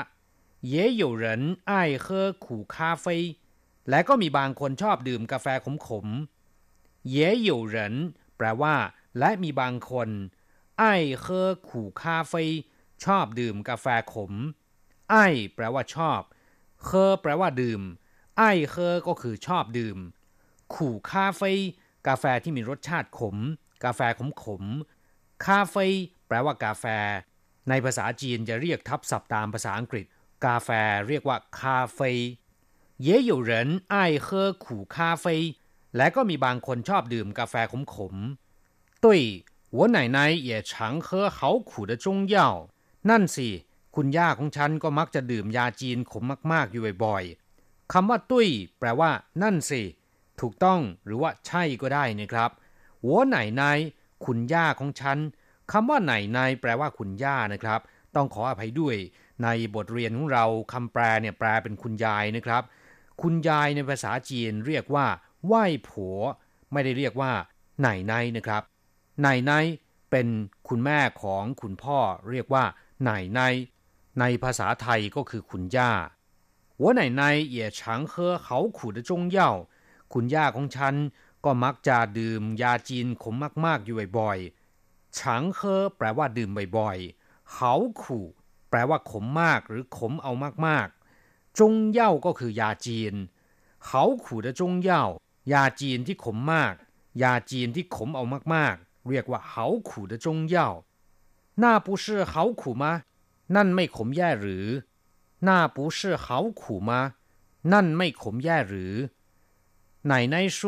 [0.72, 1.24] 也有人
[1.70, 1.72] 爱
[2.04, 2.06] 喝
[2.44, 3.06] 苦咖啡
[3.90, 5.46] และก็มีบางคนชอบดื่มกาแฟ
[5.86, 7.16] ขมๆ也
[7.48, 7.76] 有人
[8.36, 8.74] แปลว่า
[9.18, 10.08] และมีบางคน
[10.82, 10.84] 爱
[11.22, 12.32] 喝苦咖啡
[13.04, 14.32] ชอบดื่มกาแฟขม
[15.10, 15.16] ไอ
[15.54, 16.20] แปลว่าชอบ
[16.84, 17.82] เคอแปลว่าดื่ม
[18.38, 19.98] ไอเคอก็คือชอบดื่ม
[20.74, 21.52] ขู่คาเฟ่
[22.06, 23.36] กาแฟที่มีรสชาติขม
[23.84, 24.64] กาแฟขมขม
[25.46, 25.86] คาเฟ่
[26.26, 26.84] แปลว่ากาแฟ
[27.68, 30.06] ในภาษาจีนจะเรียกทับศัพท์ตามภาษาอังกฤษ
[30.46, 30.70] กาแฟ
[31.08, 32.10] เรียกว่าคาเฟ่
[33.06, 35.24] 也有人爱喝苦咖啡
[35.96, 38.14] และก็มีบางคนชอบดื่มกาแฟขมขม
[39.04, 39.06] 对
[39.76, 42.36] 我奶奶也常喝好苦的中药
[43.10, 43.48] นั่นสิ
[43.96, 49.10] คุณย่าของฉันก็มักจะดื่มยาจีนขมมาก ๆ อยู่บ่อยๆ คำว่าตุ้ย แปลว่า
[49.42, 49.82] นั่นสิ
[50.40, 52.50] ถูกต้องหรือว่าใช่ก็ได้นะครับ
[53.02, 53.78] หัวไหนนาย
[54.24, 55.18] คุณย่าของฉัน
[55.72, 57.80] คำว่าไหนนายแปลว่าคุณย่านะครับ
[58.14, 58.96] ต้องขออภัยด้วย
[59.42, 62.62] ในบทเรียนของเราคำแปลเนี่ยแปลเป็นคุณยายนะครับ
[63.22, 65.06] คุณยายในภาษาจีนเรียกว่า
[65.46, 66.18] ไหว้ผัว
[66.72, 67.32] ไม่ได้เรียกว่า
[67.80, 68.69] ไหนนายนะครับ ไห
[69.25, 69.51] นายไน
[70.11, 70.27] เป็น
[70.67, 72.65] คุณแม่ของคุณพ่อเรียกว่า
[73.07, 73.39] นายไน
[74.19, 75.91] ในภาษาไทยก็คือคุณย่า
[76.77, 79.51] หัวไหนในเย่ฉงเคอเขาขู่จงเย่า
[80.13, 80.95] คุณย่าของฉัน
[81.45, 88.25] ก็มักจะดื่มยาจีนขมมากๆอยู่บ่อยๆฉางเคอแปลว่าดื่มบ่อยๆ เขาขู่
[88.69, 90.31] แปลว่าขมมากหรือขมเอา
[90.67, 93.13] มากๆ จงเย่าก็คือยาจีน
[93.85, 95.03] เขาขู่จงเย่า
[95.53, 96.73] ยาจีนที่ขมมาก
[97.23, 98.23] ยาจีนที่ขมเอา
[98.55, 100.56] มากๆ เรียกว่าเขาขู่的中药
[101.62, 102.84] 那不是好苦吗
[103.54, 104.66] นั่นไม่ขมแย่หรือ
[105.46, 106.26] 那不是好
[106.60, 106.90] 苦吗
[107.72, 108.94] นั่นไม่ขมแย่หรือ
[110.10, 110.58] 奶奶说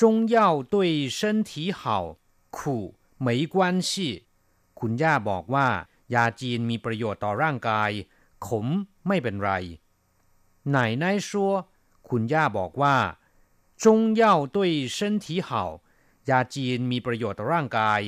[0.00, 0.02] 中
[0.34, 0.74] 药对
[1.08, 2.18] 身体好
[2.56, 2.94] 苦
[3.26, 3.56] 没关
[3.88, 3.90] 系
[4.78, 5.66] คุณย่าบอกว่า
[6.14, 7.90] ยาจีนมีประโยชน์ต่อร่างกาย
[8.46, 8.66] ขม
[9.06, 9.50] ไม่เป็นไร
[10.76, 11.30] 奶奶说
[12.08, 12.96] คุณย่าบอกว่า
[13.82, 14.58] 中药对
[14.96, 15.50] 身体好
[16.29, 18.01] ยาจีนมีประโยชน์ต่อร่างกาย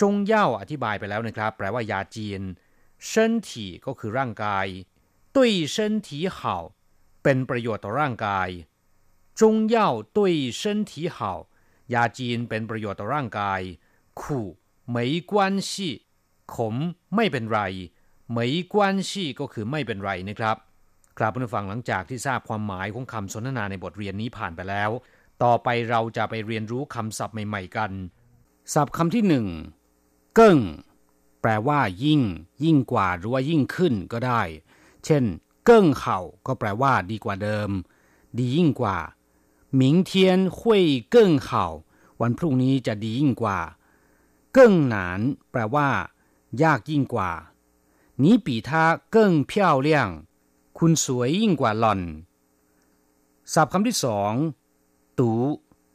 [0.00, 2.42] จงเย่าอธิบายไปแล้วนะครับ แปลว่ายาจีน
[3.10, 4.66] เส้นถีก็คือร่างกาย
[5.34, 6.56] ตุ้ยเส้นถีเห่า
[7.22, 8.48] เป็นประโยชน์ต่อร่างกาย
[9.40, 11.32] จงเย่าตุ้ยเส้นถีเห่า
[11.94, 13.60] ยาจีนเป็นประโยชน์ต่อร่างกาย
[14.20, 14.46] ขู่
[14.90, 15.90] ไม่กวนชี
[16.54, 16.74] ขม
[17.14, 17.60] ไม่เป็นไร
[18.32, 20.56] ไม่กวนชีก็คือไม่เป็นไรนะครับ
[21.18, 24.90] ครับผู้ฟังหลังจากที่ทราบความหมายของคำสนทนาในบทเรียนนี้ผ่านไปแล้ว
[25.43, 27.91] ต่อไปเราจะไปเรียนรู้คำศัพท์ใหม่ ๆ กัน
[28.73, 29.47] ศัพท์คำที่หนึ่ง
[30.35, 30.59] เกิ้ง
[31.41, 32.21] แปลว่า ยิ่ง
[32.63, 34.41] ยิ่งกว่าหรือว่ายิ่งขึ้นก็ได้
[35.05, 35.23] เช่น
[35.65, 37.69] เกิ้งเห่าก็แปลว่า ดีกว่าเดิม
[38.37, 38.97] ดียิ่งกว่า
[39.79, 40.11] 明天
[40.57, 40.59] 会
[41.13, 41.15] 更
[41.45, 41.49] 好
[42.21, 43.59] วันพรุ่งนี้จะดียิ่งกว่า
[44.53, 45.19] เกิ้งหนาน
[45.51, 45.87] แปลว่า
[46.63, 47.31] ยากยิ่งกว่า
[48.21, 48.69] 你比他
[49.13, 49.15] 更
[49.49, 49.51] 漂
[49.87, 49.89] 亮
[50.77, 52.01] คุณสวยยิ่งกว่าหล่อน
[53.53, 54.33] ศัพท์คำที่สอง
[55.18, 55.30] ตู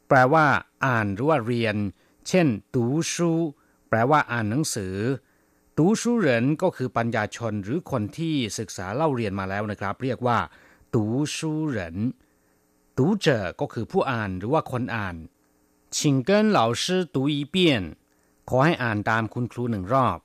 [0.08, 0.46] แปลว่า
[0.86, 1.76] อ่านหรือว่าเรียน
[2.28, 3.30] เช่น ตูชู
[3.88, 4.96] แปลว่าอ่านหนังสือ
[5.78, 10.38] ตูชูเหรินก็คือปัญญาชนหรือคนที่ศึกษาเล่าเรียนมาแล้วนะครับ เรียกว่า
[10.94, 11.04] ตู
[11.36, 11.96] ชูเหริน
[12.96, 15.16] ตูเจอก็คือผู้อ่านหรือว่าคนอ่าน
[15.96, 17.00] ชิงเกินล่าชื่
[18.48, 20.18] ขอให้อ่านตามคุณครูหนึ่งรอบ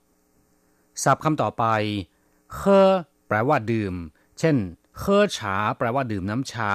[1.03, 1.65] ศัพท์คำต่อไป
[2.53, 2.91] เคอ
[3.27, 3.93] แปลว่าดื่ม
[4.39, 4.55] เช่น
[4.97, 6.71] เคอชา แปลว่าดื่มน้ำชา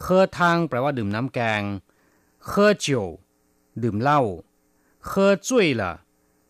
[0.00, 1.62] เคอทางแปลว่าดื่มน้ำแกง
[2.46, 3.04] เคอจิว
[3.82, 4.20] ดื่มเหล้า
[5.06, 5.92] เคอจุ้ยล่ะ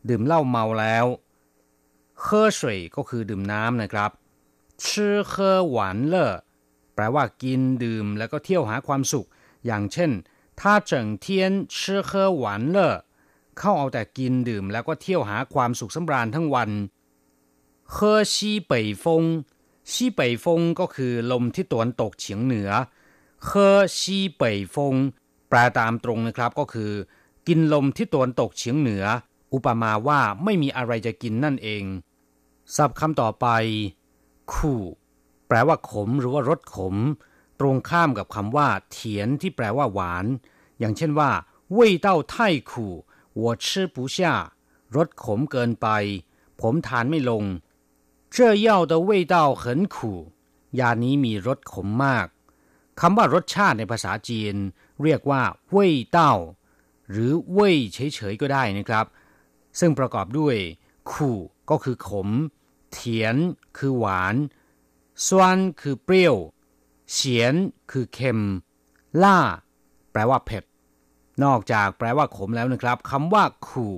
[0.08, 1.06] ดื่มเหล้าเมาแล้ว
[2.20, 4.10] เคอสวยก็คือดื่มน้ำนะครับ
[4.86, 6.32] ชื่อเคอหวานเล่อ
[6.94, 9.26] แปลว่ากินดื่มแล้วก็เที่ยวหาความสุข
[9.66, 10.10] อย่างเช่น
[10.60, 12.94] ถ้าเฉิงเทียนชื่อเคอหวานเล่อ
[13.58, 16.70] เข้าเอาแต่กินดื่มแล้วก็เที่ยวหาความสุขสำราญทั้งวัน
[17.92, 19.22] เคอซีเป่ยฟง
[19.92, 22.70] ซีเป่ยฟงก็คือลมที่ตวนตกเฉียงเหนือ
[23.45, 24.95] เคอซีเป่ยฟง
[25.49, 26.91] แปลตามตรงนะครับก็คือ
[27.47, 29.05] กินลมที่ตะวันตกเฉียงเหนือ
[29.53, 31.83] อุปมาว่าไม่มีอะไรจะกินนั่นเอง
[32.75, 33.47] ศัพท์คำต่อไป
[34.53, 34.83] ขู่
[35.47, 36.95] แปลว่าขมหรือว่ารสขม
[37.59, 40.25] ตรงข้ามกับคำว่าเถียนที่แปลว่าหวาน
[40.79, 41.31] อย่างเช่นว่า
[41.77, 42.33] 味道太
[42.69, 42.71] 苦
[43.41, 44.17] 我吃不下
[44.95, 45.87] รสขมเกินไป
[46.61, 47.43] ผมทานไม่ลง
[48.35, 49.63] 这药的味道很
[49.95, 49.97] 苦
[50.79, 52.27] ยานี้มีรสขมมาก
[53.01, 54.55] คำว่ารสชาติในภาษาจีน
[55.03, 56.33] เรียกว่าเว่ยเต้า
[57.09, 59.05] หรือเว่ยเฉยๆก็ได้นะครับ
[59.79, 60.55] ซึ่งประกอบด้วย
[61.11, 61.37] ขู่
[61.69, 62.29] ก็คือขม
[62.91, 63.35] เถียน
[63.77, 64.35] คือหวาน
[65.25, 66.35] ซวนคือเปรี้ยว
[67.11, 67.53] เฉียน
[67.91, 68.39] คือเค็ม
[69.23, 69.39] ล่า
[70.11, 70.63] แปลว่าเผ็ด
[71.43, 73.93] นอกจากแปลว่าขมแล้วนะครับคำว่าขู่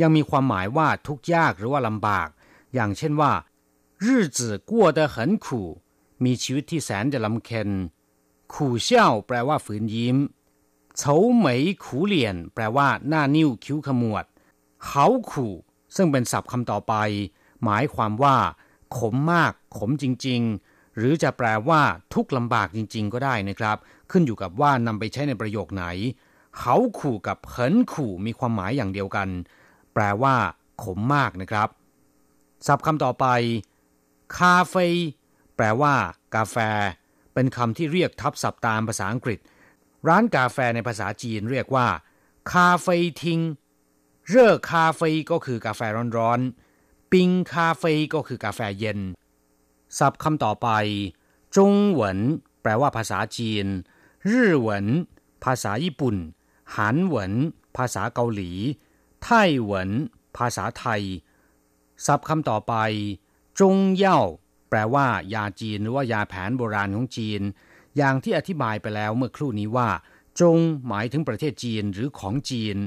[0.00, 2.28] ยังมีความหมายว่าทุกข์ยากหรือว่าลำบาก
[2.74, 3.32] อย่างเช่นว่า
[4.04, 4.38] 日子
[4.70, 5.46] 过得很苦
[6.24, 7.68] มีชีวิตที่แสนจะลำเค็ญ
[8.53, 10.17] ขู่เช่าแปลว่าฝืนยิ้ม
[10.97, 14.25] เฉาเหมยขู่เหลียน แปลว่า หน้านิ้วคิ้วขมวด
[14.85, 15.53] เขาขู่
[15.95, 16.93] ซึ่งเป็นศัพท์คำต่อไป
[17.63, 18.37] หมายความว่า
[18.97, 21.81] ขมมาก ขมจริง ๆ หรือจะแปลว่า
[22.13, 23.77] ทุกลำบากจริง ๆ ก็ได้นะครับ
[24.11, 25.85] ขึ้นอยู่กับว่านำไปใช้ในประโยคไหน
[26.57, 29.29] เขาขู่กับเขินขู่มีความหมายอย่างเดียวกัน
[29.93, 30.35] แปลว่า
[30.83, 31.69] ขมมากนะครับ
[32.67, 33.25] ศัพท์คำต่อไป
[34.37, 34.87] คาเฟ่
[35.55, 35.93] แปลว่า
[36.35, 36.57] กาแฟ
[37.33, 39.39] เป็นคำที่เรียกทับศัพท์ตามภาษาอังกฤษ
[40.07, 41.87] ร้านกาแฟในภาษาจีนเรียกว่า
[42.53, 43.39] คาเฟ่ทิง
[44.27, 45.81] เร่อคาเฟ่ก็คือกาแฟ
[46.17, 48.99] ร้อนๆ ปิงคาเฟ่ก็คือกาแฟเย็น
[49.99, 50.69] ศัพท์คำต่อไป
[51.55, 52.19] จงเหวิน
[52.61, 53.65] แปลว่าภาษาจีน
[54.29, 54.87] รื่อเหวิน
[55.43, 56.15] ภาษาญี่ปุ่น
[56.75, 57.33] หานเหวิน
[57.77, 58.51] ภาษาเกาหลี
[59.23, 59.89] ไต้เหวิน
[60.37, 61.03] ภาษาไทย
[62.05, 62.73] ศัพท์คำต่อไป
[63.59, 64.21] จงเย่า
[64.71, 67.41] แปลว่ายาจีนหรือว่ายาแผนโบราณของจีน
[67.97, 69.89] อย่างที่อธิบายไปแล้วเมื่อครู่นี้ว่า
[70.41, 70.57] จง
[70.87, 72.77] หมายถึงประเทศจีนหรือของจีน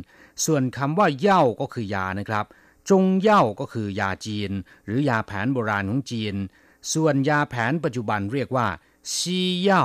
[0.45, 2.47] ส่วนคำว่าเย่าก็คือยานะครับ
[2.91, 4.51] จงเย่าก็คือยาจีน
[4.85, 6.35] หรือยาแผนโบราณของจีน
[6.93, 8.67] ส่วนยาแผนปัจจุบันเรียกว่า
[9.15, 9.85] ซีเย่า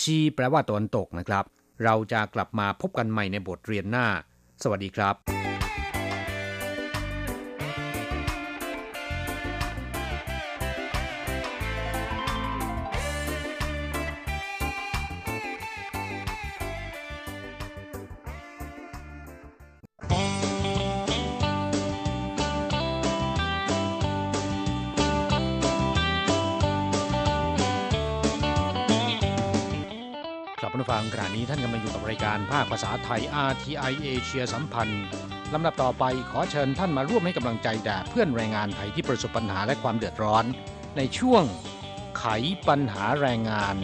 [0.00, 1.44] ซีแปลว่าตะวันตกนะครับ
[1.84, 4.06] เราจะกลับมาพบกันใหม่ในบทเรียนหน้า
[4.62, 5.51] สวัสดีครับ
[30.72, 35.04] ผู้ฟังขณะนี้ท่านกำลังอยู่กับรายการภาคภาษาไทย RTI เอเชียสัมพันธ์
[35.54, 40.44] ลำดับต่อไปขอเชิญท่านมาร่วมให้กำลังใจแด่เพื่อนแรงงานไทยที่ประสบปัญหาและความเดือดร้อน
[40.96, 41.44] ในช่วง
[42.18, 42.24] ไข
[42.68, 43.76] ปัญหาแรงงาน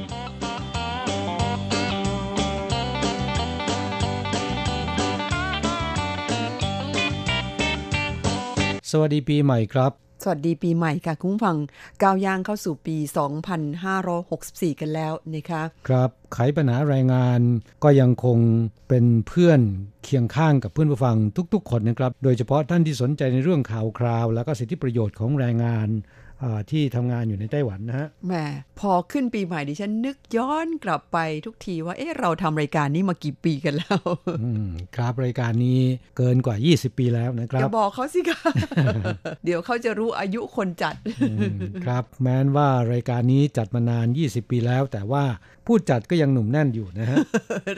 [8.91, 11.59] สวัสดีปีใหม่ครับ สวัสดีปีใหม่ค่ะคุณผัง
[12.03, 12.97] ก้าวย่างเข้าสู่ปี
[13.89, 17.41] 2564 กันแล้วนะคะครับไขปัญหาแรงงาน
[17.85, 18.39] ก็ยังคง
[18.89, 19.61] เป็นเพื่อน
[20.05, 21.17] เคียงข้างกับเพื่อนผู้ฟัง
[21.55, 25.89] ทุกๆ คนนะครับ โดยเฉพาะท่านที่สนใจในเรื่องข่าวคราว และก็สิทธิประโยชน์ของแรงงาน
[26.71, 28.35] ที่ทำงานอยู่ในไต้หวันนะฮะแหม
[28.81, 33.99] พอขึ้นปีใหม่ดิฉันนึกย้อนกลับไปทุกทีว่าเอ๊ะเราทำรายการนี้มากี่ปีกันแล้ว
[34.43, 35.81] อืมครับรายการนี้
[36.17, 38.41] เกินกว่า 20 ปีแล้วนะคอรับย่าบอกเขาสิคะ
[39.45, 45.25] เดี๋ยวเขาจะรู้อายุคนจัดอืมครับ แม้นว่ารายการนี้จัดมานาน 20 ปีแล้ว แต่ว่า
[45.67, 47.17] ผู้จัดก็ยังหนุ่มแน่นอยู่นะฮะ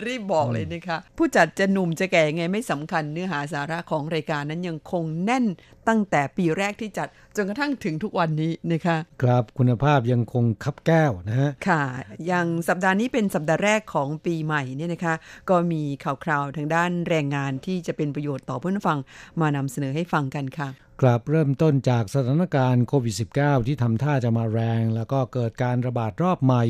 [0.07, 5.45] รีบบอกเลยนะคะผู้จัดจะหนุ่มจะแก่ยังไงไม่สำคัญเนื้อหาสาระของรายการนั้นยังคงแน่น
[5.91, 11.83] ตั้งแต่ปีแรกที่จัดจนกระทั่งถึงทุกวันนี้นะคะครับคุณภาพยังคงคับแก้วนะฮะค่ะ
[12.27, 15.15] อย่างสัปดาห์นี้เป็นสัปดาห์แรกของปีใหม่เนี่ยนะคะ
[15.51, 18.99] ก็มีข่าวคราวทางด้านแรงงานที่จะเป็นประโยชน์ต่อเพื่อนผู้ฟัง
[19.41, 20.69] มานำเสนอให้ฟังกันค่ะ
[21.01, 26.65] กลับเริ่มต้นจากสถานการณ์โควิด -19 ที่ทำท่าจะมาแรง แล้วก็เกิดการระบาดรอบใหม่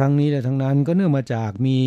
[0.00, 1.78] ทั้งนี้และทั้งนั้นก็เนื่องมาจากมี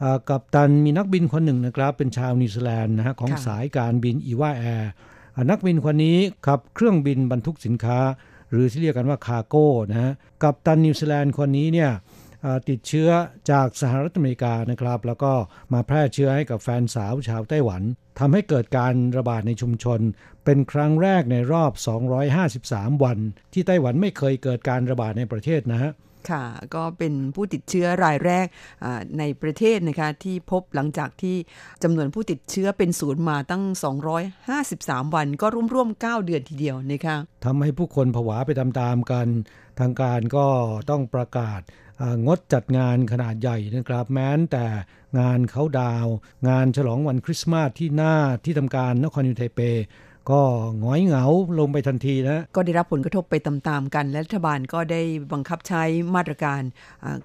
[0.00, 5.15] เอ่อกัปตันมีนักบินคนหนึ่งนะครับ เป็นชาวนิวซีแลนด์นะฮะของค่ะสายการบิน EVA Air อ่า
[5.50, 7.98] นักบินคนนี้ขับเครื่องบินบรรทุกสินค้า
[8.50, 11.90] หรือที่เรียกกันว่า cargo นะฮะกัปตันนิวซีแลนด์คนนี้เนี่ย
[12.68, 13.10] ติดเชื้อ
[13.50, 15.32] จากสหรัฐอเมริกานะครับ แล้วก็
[15.72, 17.82] มาแพร่เชื้อให้กับแฟนสาวชาวไต้หวัน
[18.18, 20.00] ทำให้เกิดการระบาดในชุมชน
[20.44, 21.72] เป็นครั้งแรกในรอบ
[22.38, 23.18] 253 วัน
[23.52, 25.92] ที่ไต้หวันไม่เคยเกิดการระบาดในประเทศนะฮะ
[26.30, 28.46] ค่ะ ก็เป็นผู้ติดเชื้อรายแรก
[29.18, 31.36] ในประเทศนะคะที่พบหลังจากที่
[31.82, 33.62] จำนวนผู้ติดเชื้อเป็นศูนย์มาตั้ง
[34.38, 39.26] 253 วัน ก็ร่วมๆ 9 เดือนทีเดียวนะคะทำให้ผู้คนผวาไปตามๆกัน
[39.80, 40.46] ทางการก็
[40.90, 41.60] ต้องประกาศ
[42.26, 44.66] งดจัดงานขนาดใหญ่นะครับ แม้นแต่
[45.18, 46.06] งานเขาดาว
[46.48, 49.60] งานฉลองวันคริสต์มาสที่หน้าที่ทำการนครยอร์กไทเป
[50.30, 50.42] ก็
[50.80, 51.24] หงอยเหงา
[51.58, 55.82] ลงไปทันทีนะ ก็ได้รับผลกระทบไปตามๆกัน และรัฐบาลก็ได้บังคับใช้
[56.14, 56.62] มาตรการ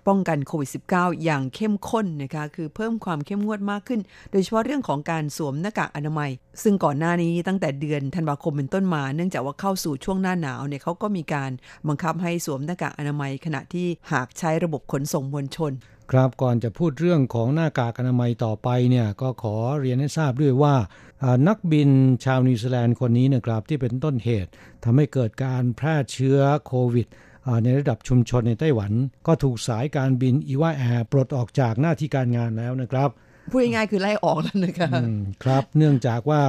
[0.08, 6.32] ป้องกันโควิด -19 อย่างเข้มข้นนะคะคือเพิ่มความเข้มงวดมากขึ้น โดยเฉพาะเรื่องของการสวมหน้ากากอนามัย
[6.64, 11.52] ซึ่งก่อนหน้านี้ตั้งแต่เดือนธันวาคมเป็นต้นมา เนื่องจากว่าเข้าสู่ช่วงหน้าหนาวเนี่ยเขาก็มีการ
[11.88, 15.72] บังคับให้สวมหน้ากากอนามัย ขณะที่หากใช้ระบบขนส่งมวลชน
[16.12, 20.76] ครับก่อนจะพูดเรื่องของหน้ากากอนามัยต่อไปเนี่ยก็ขอเรียนให้ทราบด้วยว่า
[21.24, 21.90] อ่านักบิน
[22.26, 24.50] ชาวนิวซีแลนด์คนนี้นะครับที่เป็นต้นเหตุ
[24.84, 27.08] ทำให้เกิดการแพร่เชื้อโควิด
[27.48, 28.92] อ่าในระดับชุมชนในไต้หวัน
[29.28, 33.10] ก็ถูกสายการบินอีวาแอร์ปลดออกจากหน้าที่การงานแล้วนะครับ
[33.52, 36.42] พูดง่ายๆคือไล่ออกแล้วนะคะอืมครับ เนื่องจากว่า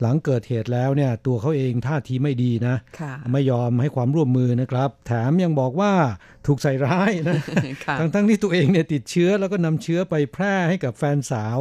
[0.00, 5.92] หลังเกิดเหตุแล้วเนี่ยตัวเขาเองท่าทีไม่ดีนะค่ะไม่ยอมให้ความร่วมมือนะครับ แถมยังบอกว่า
[6.46, 7.38] ถูกใส่ร้ายนะ
[7.84, 11.58] ค่ะทั้งทั้งที่ตัวเองเนี่ยติดเชื้อแล้วก็นำเชื้อไปแพร่ให้กับแฟนสาว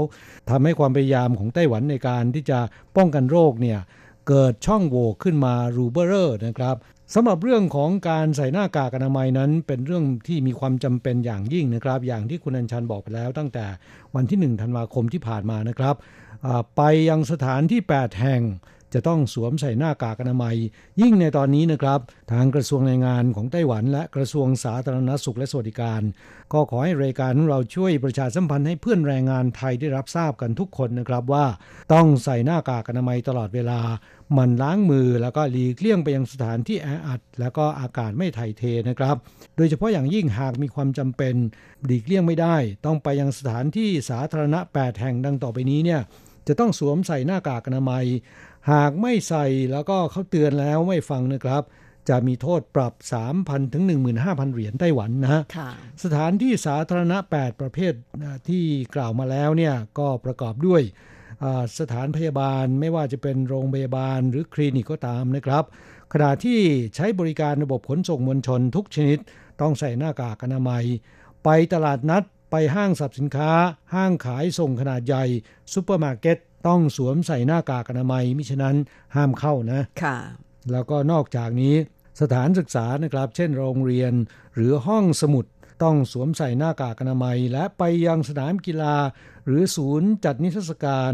[0.50, 2.60] ทำให้ความพยายามของไต้หวันในการที่จะ
[2.98, 3.80] ป้องกันโรคเนี่ย
[4.28, 6.76] เกิดช่องโหว่ขึ้นมารูเบอร์เรอร์นะครับ
[7.14, 13.66] สำหรับเรื่องของการใส่หน้ากากอนามัยนั้น เป็นเรื่องที่มีความจำเป็นอย่างยิ่งนะครับ อย่างที่คุณอัญชันบอกไปแล้ว ตั้งแต่
[14.16, 16.23] วันที่1ธันวาคมที่ผ่านมานะครับอ่า
[16.76, 18.44] ไปยังสถานที่ 8 แห่ง
[18.94, 20.56] จะต้องสวมใส่หน้ากากอนามัย
[21.02, 22.00] ยิ่งในตอนนี้นะครับ
[22.32, 26.02] ทางกระทรวงแรงงานของไต้หวันและกระทรวงสาธารณสุขและสวัสดิการ
[26.54, 31.46] ก็ขอให้รายการของเราช่วยประชาสัมพันธ์ให้เพื่อนแรงงานไทยได้รับทราบกันทุกคนนะครับว่า
[31.94, 33.80] ต้องใส่หน้ากากอนามัยตลอดเวลา
[34.38, 39.16] มันล้างมือแล้วก็หลีกเลี่ยงไปยังสถานที่แออัด แล้วก็อากาศไม่ถ่ายเทนะครับ
[39.56, 41.36] โดยเฉพาะอย่างยิ่งหากมีความจำเป็น
[41.86, 46.02] หลีกเลี่ยงไม่ได้ ต้องไปยังสถานที่สาธารณะ 8 แห่งดังต่อไปนี้เนี่ย
[46.48, 48.06] จะต้องสวมใส่หน้ากากอนามัย
[48.72, 51.64] หากไม่ใส่แล้วก็เขาเตือนแล้วไม่ฟังนะครับ
[52.10, 52.94] จะมีโทษปรับ
[53.34, 53.84] 3,000 ถึง
[54.18, 55.70] 15,000 เหรียญไต้หวันนะฮะค่ะ
[56.04, 58.64] สถานที่สาธารณะ 8 ประเภทอ่าที่
[58.96, 60.82] กล่าวมาแล้วเนี่ยก็ประกอบด้วย
[61.44, 65.64] อ่าสถานพยาบาลไม่ว่าจะเป็นโรงพยาบาลหรือคลินิกก็ตามนะครับ
[66.14, 66.60] ขณะที่
[66.96, 69.20] ใช้บริการระบบขนส่งมวลชนทุกชนิด
[69.62, 70.84] ต้องใส่หน้ากากอนามัย
[71.44, 72.24] ไปตลาดนัด
[72.56, 73.52] ไปห้างสรรพสินค้า
[73.94, 75.26] ห้างขายส่งขนาดใหญ่
[75.74, 76.38] ซูเปอร์มาร์เก็ต
[76.68, 78.76] ต้องสวมใส่หน้ากากอนามัยมิฉะนั้น
[79.16, 80.18] ห้ามเข้านะค่ะ
[80.72, 81.76] แล้วก็นอกจากนี้
[82.22, 84.14] สถานศึกษานะครับ เช่นโรงเรียน
[84.56, 85.46] หรือห้องสมุด
[85.84, 88.96] ต้องสวมใส่หน้ากากอนามัย และไปยังสนามกีฬา
[89.46, 91.14] หรือศูนย์จัดนิทรรศการ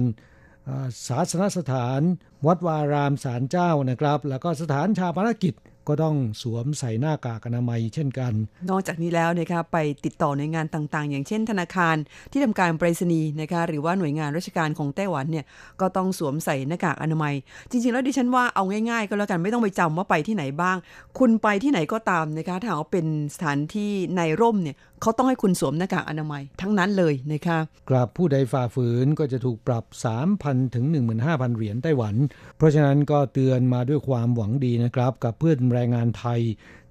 [0.67, 2.01] อ่าศาสนสถาน
[2.47, 5.53] วัดวารามศาลเจ้านะครับ แล้วก็สถานชาปนกิจ
[5.89, 8.33] ก็ต้องสวมใส่หน้ากากอนามัยเช่นกัน
[8.69, 11.95] นอกจากนี้แล้วนะคะไปติดต่อหน่วยงานต่างๆ อย่างเช่น ธนาคาร
[12.31, 15.45] ที่ทำการไปรษณีย์นะคะหรือว่าหน่วยงานราชการของไต้หวันเนี่ย
[15.81, 17.33] ก็ต้องสวมใส่หน้ากากอนามัย
[17.71, 20.77] จริงๆ แล้วดิฉันว่าเอาง่าย ๆ ก็แล้วกันไม่ต้องไปจำว่าไปที่ไหนบ้าง
[21.19, 29.85] คุณไปที่ไหนก็ตามนะคะถ้าเอาเป็นสถานที่ในร่มเนี่ย เขาต้องให้คุณสวมหน้ากากอนามัยทั้งนั้นเลยนะคะกราบผู้ใดฝ่าฝืนก็จะถูกปรับ
[30.29, 30.85] 3,000 ถึง
[31.21, 32.15] 15,000 เหรียญไต้หวัน
[32.57, 36.41] เพราะฉะนั้นก็เตือนมาด้วยความหวังดีนะครับ กับเพื่อนแรงงานไทย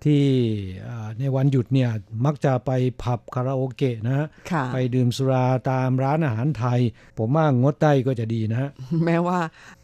[0.04, 0.24] ที่
[0.88, 1.90] อ่าในวันหยุดเนี่ย
[2.24, 2.70] มักจะไป
[3.02, 6.80] ผับคาราโอเกะนะฮะค่ะไปดื่มสุราตามร้านอาหารไทย
[7.18, 8.70] ผมว่างดได้ก็จะดีนะฮะ
[9.04, 9.38] แม้ว่า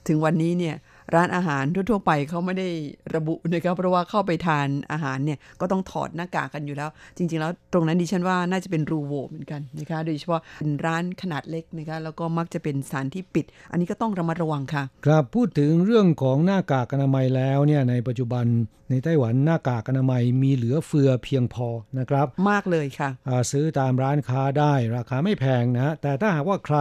[0.09, 0.77] ถึงวันนี้เนี่ย
[1.15, 2.69] ร้านอาหารทั่วๆไปเขาไม่ได้
[3.15, 18.47] ระบุนะครับเพราะว่าเข้าไปทานอาหารเนี่ยก็ต้องถอดหน้ากากกันอยู่แล้ว จริง ๆ แล้วตรงนั้นดิฉันว่าน่าจะเป็นรูโหว่เหมือนกันนะคะโดยเฉพาะเป็นร้านขนาดเล็กนะคะแล้วก็มักจะเป็นสถานที่ปิด อันนี้ก็ต้องระมัดระวังค่ะ ครับพูดถึงเรื่องของหน้ากากอนามัยแล้วเนี่ยในปัจจุบัน
[18.91, 26.79] ในไต้หวันหน้ากากอนามัยมีเหลือเฟือเพียงพอนะครับ มากเลยค่ะอ่าซื้อตามร้านค้าได้ราคาไม่แพงนะฮะแต่ถ้าหากว่าใคร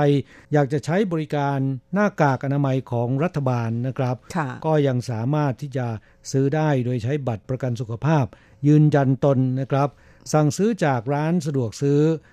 [0.53, 1.57] อยากจะใช้บริการ
[1.93, 5.87] หน้ากากอนามัยของรัฐบาลนะครับค่ะก็ยังสามารถที่จะ
[6.31, 8.25] ซื้อได้โดยใช้บัตรประกันสุขภาพ
[8.67, 9.89] ยืนยันตนนะครับ
[10.33, 12.32] สั่งซื้อจากร้านสะดวกซื้ออา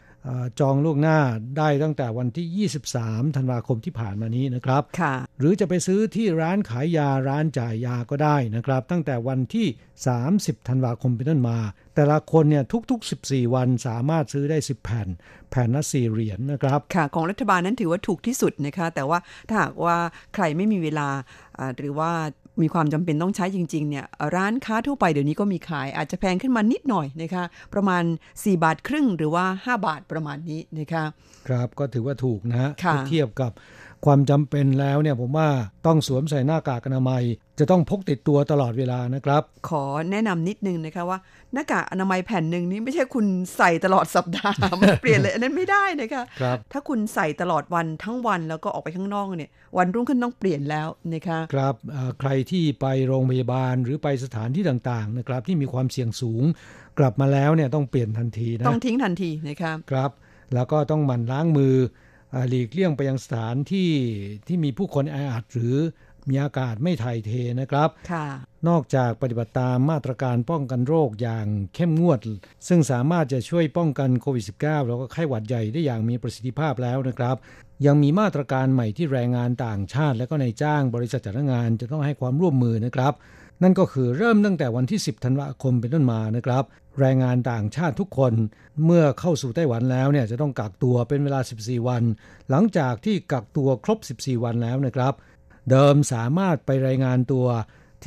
[0.61, 1.19] จองล่วงหน้า
[1.59, 9.67] ได้ตั้งแต่วันที่ 23 ธันวาคมที่ผ่านมานี้นะครับค่ะหรือจะไปซื้อที่ร้านขายยาร้านจ่ายยาก็ได้นะครับ ตั้งแต่วันที่
[10.19, 11.59] 30 ธันวาคมเป็นต้นมา
[11.95, 15.09] แต่ละคนเนี่ยทุก ๆ 14 วันสามารถซื้อได้ 10 แผ่น
[15.51, 19.19] แผ่นละ4เหรียญนะครับ ค่ะ ของรัฐบาลนั้นถือว่าถูกที่สุดนะคะ แต่ว่า
[19.49, 19.97] ถ้าหากว่า
[20.35, 21.09] ใครไม่มีเวลา
[21.59, 22.11] อ่าหรือว่า
[22.63, 27.45] มีความจำเป็นต้องใช้จริง ๆ เนี่ย ร้านค้าทั่วไปเดี๋ยวนี้ก็มีขายอาจจะแพงขึ้นมานิดหน่อยนะคะ
[27.75, 31.05] ประมาณ 4 บาทครึ่งหรือว่า 5 บาทประมาณนี้นะคะ
[31.49, 33.53] ครับก็ถือว่าถูกนะฮะค่ะถ้าเทียบกับ
[34.07, 35.49] ความจำเป็นแล้วเนี่ยผมว่า
[35.87, 37.23] ต้องสวมใส่หน้ากากอนามัย
[37.59, 41.19] จะต้องพกติดตัวตลอดเวลานะครับ ขอแนะนำนิดนึงนะคะว่า
[41.55, 43.27] หน้ากากอนามัยแผ่นหนึ่งนี้ไม่ใช่คุณ
[43.57, 56.43] ใส่ตลอดสัปดาห์มันเปลี่ยนเลยอันนั้นไม่ได้นะคะครับถ้าคุณใส่ตลอดวันทั้งวันแล้วก็ออกไปข้างนอกเนี่ยวันรุ่งขึ้นต้องเปลี่ยนแล้วนะคะครับเอ่อใครที่ไปโรงพยาบาลหรือไปสถานที่ต่างๆนะครับที่มีความเสี่ยงสูง
[56.99, 60.11] กลับมาแล้วเนี่ยต้องเปลี่ยนทันทีนะต้องทิ้งทันทีนะคะครับ
[60.55, 62.10] แล้วก็ต้องหมั่นล้างมืออ่า
[62.49, 63.91] หลีกเลี่ยงไปยังสถานที่
[64.47, 65.77] ที่มีผู้คนแออัดหรือ
[66.29, 68.27] มีอากาศไม่ถ่ายเทนะครับค่ะ
[68.69, 72.21] นอกจากปฏิบัติตามมาตรการป้องกันโรคอย่างเข้มงวด
[72.69, 77.37] ซึ่งสามารถจะช่วยป้องกันโควิด -19 แล้วก็ไข้หวัดใหญ่ได้อย่างมีประสิทธิภาพแล้วนะครับ
[77.87, 83.13] ยังมีมาตรการใหม่ที่แรงงานต่างชาติ และก็ในายจ้างบริษัทจ้างงานจะต้องให้ความร่วมมือนะครับ
[83.63, 86.65] นั่นก็คือเริ่มตั้งแต่วันที่ 10 ธันวาคมเป็นต้นมานะครับ
[87.01, 88.33] แรงงานต่างชาติทุกคน
[88.85, 92.03] เมื่อเข้าสู่ไต้หวันแล้วเนี่ยจะต้องกักตัวเป็นเวลา 14 วัน
[92.51, 95.15] หลังจากที่กักตัวครบ 14 วันแล้วนะครับ
[95.71, 97.47] เดิมสามารถไปรายงานตัว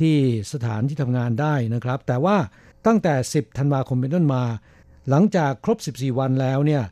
[0.00, 0.16] ที่
[0.52, 2.36] สถานที่ทำงานได้นะครับ แต่ว่า
[2.86, 4.42] ตั้งแต่ 10 ธันวาคมเป็นต้นมา
[5.10, 6.82] หลังจากครบ 14 วันแล้วเนี่ย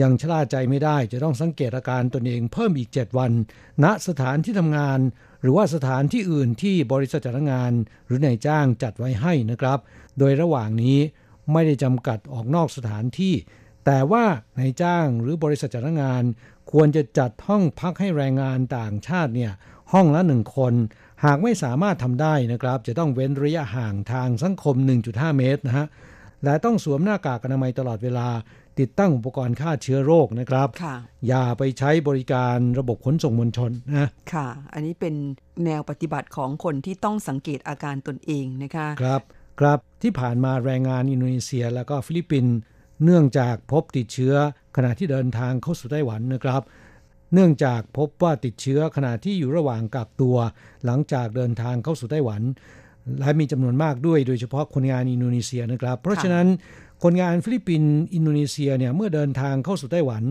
[0.00, 3.32] ยังชล่าใจไม่ได้จะต้องสังเกตอาการตนเองเพิ่มอีก 7 วัน
[3.84, 4.98] ณสถานที่ทำงาน
[5.42, 7.72] หรือว่าสถานที่อื่นที่บริษัทจ้างงาน
[8.06, 9.78] หรือนายจ้างจัดไว้ให้นะครับ
[10.18, 10.98] โดยระหว่างนี้
[11.52, 13.34] ไม่ได้จำกัดออกนอกสถานที่
[13.86, 14.24] แต่ว่า
[14.58, 16.24] นายจ้างหรือบริษัทจ้างงาน
[16.72, 19.52] ควรจะจัดห้องพักให้แรงงานต่างชาติเนี่ย
[19.92, 20.74] ห้องละหนึ่งคน
[21.24, 24.76] หากไม่สามารถทำได้นะครับ จะต้องเว้นระยะห่างทางสังคม
[25.06, 25.86] 1.5 เมตรนะฮะ
[26.44, 28.28] และต้องสวมหน้ากากอนามัยตลอดเวลา
[28.80, 30.96] ติดตั้งอุปกรณ์ฆ่าเชื้อโรคนะครับค่ะ
[31.28, 35.14] อย่าไปใช้บริการระบบขนส่งมวลชนนะค่ะ อันนี้เป็น
[35.64, 39.22] แนวปฏิบัติของคนที่ต้องสังเกตอาการตนเองนะคะครับ
[39.60, 42.54] ครับที่ผ่านมาแรงงานอินโดนีเซียและก็ฟิลิปปินส์
[43.04, 44.34] เนื่องจากพบติดเชื้อ
[44.76, 46.62] ขณะที่เดินทางเข้าสู่ไต้หวันนะครับ
[47.34, 50.36] เนื่องจากพบว่าติดเชื้อขณะที่อยู่ระหว่างกักตัว
[50.84, 52.42] หลังจากเดินทางเข้าสู่ไต้หวัน
[53.20, 56.46] และมีจำนวนมากด้วยโดยเฉพาะคนงานอินโดนีเซียนะครับ เพราะฉะนั้น
[57.02, 60.22] คนงานฟิลิปปินส์อินโดนีเซียเนี่ยเมื่อเดินทางเข้าสู่ไต้หวัน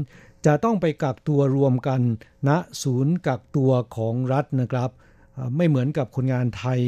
[0.46, 2.02] จะต้องไปกักตัวรวมกัน
[2.48, 2.50] ณ
[2.84, 4.90] ศูนย์กักตัวของรัฐนะครับ
[5.38, 6.80] อ่าไม่เหมือนกับคนงานไทย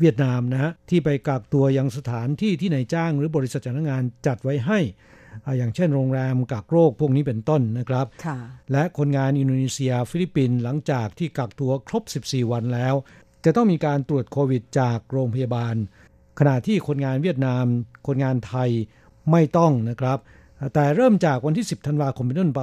[0.00, 4.80] เวียดนามนะฮะที่ไปกักตัวยังสถานที่ที่นายจ้างหรือบริษัทจ้างงานจัดไว้ให้
[5.44, 8.38] อ่าอย่างเช่นโรงแรมกักโรคพวกนี้เป็นต้นนะครับค่ะ
[8.72, 12.94] และคนงานอินโดนีเซีย ฟิลิปปินส์หลังจากที่กักตัวครบ 14 วันแล้ว
[13.44, 15.74] จะต้องมีการตรวจโควิดจากโรงพยาบาล
[16.38, 17.64] ขณะที่คนงานเวียดนาม
[18.06, 18.70] คนงานไทย
[19.30, 20.18] ไม่ต้องนะครับ
[20.74, 22.62] แต่เริ่มจากวันที่ 10 ธันวาคมเป็นต้นไป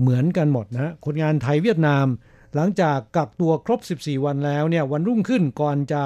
[0.00, 2.06] เหมือนกันหมดนะคนงานไทยเวียดนาม
[2.54, 6.02] หลังจากกักตัวครบ 14 วันแล้วเนี่ยวันรุ่งขึ้นก่อนจะ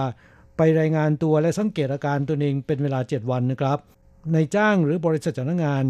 [0.57, 3.79] ไปรายงานตัวและสังเกตอาการตัวเองเป็นเวลา 7 วันนะครับ
[4.33, 5.85] นายจ้างหรือบริษัทจ้างงาน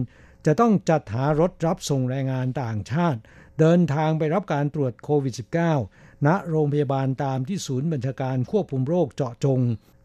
[0.47, 3.21] จะต้องจัดหารถรับส่งแรงงานต่างชาติ
[3.61, 5.35] เดินทางไปรับการตรวจโควิด
[5.79, 9.61] -19 ณโรงพยาบาลตามที่ศูนย์บัญชาการควบคุมโรคเจาะจง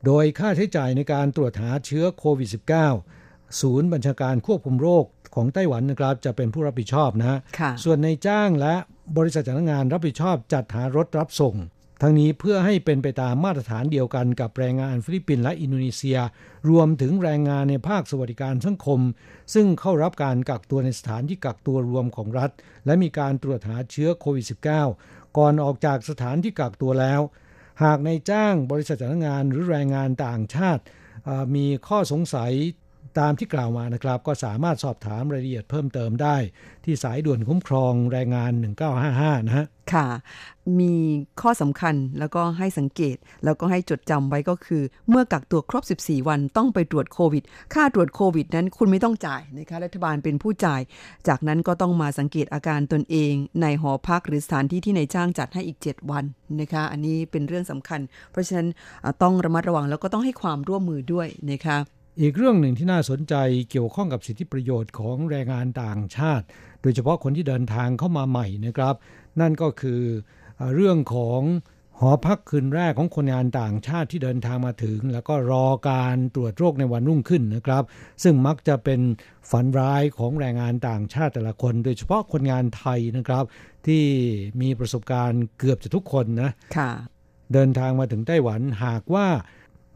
[0.06, 3.25] โดยค่าใช้จ่ายในการตรวจหาเชื้อโควิด -19
[3.62, 8.76] ศูนย์บัญชาการควบคุมโรคของไต้หวันนะครับจะเป็นผู้รับผิดชอบนะค่ะส่วนนายจ้างและ
[9.18, 11.56] บริษัทจ้างงานรับผิดชอบจัดหารถรับส่ง
[12.02, 16.20] ทั้งนี้เพื่อให้เป็นไปตามมาตรฐานเดียวกันกับแรงงานฟิลิปปินส์และอินโดนีเซีย
[16.70, 19.00] รวมถึงแรงงานในภาคสวัสดิการสังคม
[19.54, 22.52] ซึ่งเข้ารับการกักตัวในสถานที่กักตัวรวมของรัฐ
[22.86, 24.46] และมีการตรวจหาเชื้อโควิด
[24.90, 27.22] -19 ก่อนออกจากสถานที่กักตัวแล้ว
[27.84, 30.82] หากในจ้างบริษัทจ้างงานหรือแรงงานต่างชาติ
[31.26, 32.52] เอ่อมีข้อสงสัย
[33.20, 36.36] ตามที่กล่าวมานะครับ ก็สามารถสอบถามรายละเอียดเพิ่มเติมได้
[36.86, 38.52] ที่สายด่วนคุ้มครองแรงงาน
[39.00, 40.08] 1955 นะฮะ ค่ะ
[40.80, 40.94] มี
[41.42, 47.44] ข้อสำคัญแล้วก็ให้สังเกต แล้วก็ให้จดจำไว้ก็คือ เมื่อกักตัวครบ 14 วันต้องไปตรวจโควิด
[47.74, 50.82] ค่าตรวจโควิดนั้นคุณไม่ต้องจ่ายนะคะรัฐบาลเป็นผู้จ่าย
[51.28, 56.24] จากนั้นก็ต้องมาสังเกตอาการตนเอง ในหอพักหรือสถานที่ที่นายจ้างจัดให้อีก 7 วัน
[56.60, 58.00] นะคะ อันนี้เป็นเรื่องสำคัญ
[58.32, 58.68] เพราะฉะนั้น
[59.22, 61.78] ต้องระมัดระวังแล้วก็ต้องให้ความร่วมมือด้วยนะคะ
[62.22, 63.36] อีกเรื่องหนึ่งที่น่าสนใจ
[63.72, 66.46] เกี่ยวข้องกับสิทธิประโยชน์ของแรงงานต่างชาติ
[66.82, 68.96] โดยเฉพาะคนที่เดินทางเข้ามาใหม่นะครับ
[69.42, 70.02] นั่นก็คือ
[70.58, 71.42] เอ่อเรื่องของ
[72.00, 77.84] หอพักคืนแรกของคนงานต่างชาติที่เดินทางมาถึง แล้วก็รอการตรวจโรคในวันรุ่งขึ้นนะครับ
[78.24, 79.02] ซึ่งมักจะเป็น
[79.52, 83.44] ฝันร้ายของแรงงานต่างชาติแต่ละคน โดยเฉพาะคนงานไทยนะครับ
[83.88, 84.04] ที่
[84.62, 86.92] มีประสบการณ์เกือบจะทุกคนนะค่ะ
[87.54, 89.28] เดินทางมาถึงไต้หวันหากว่า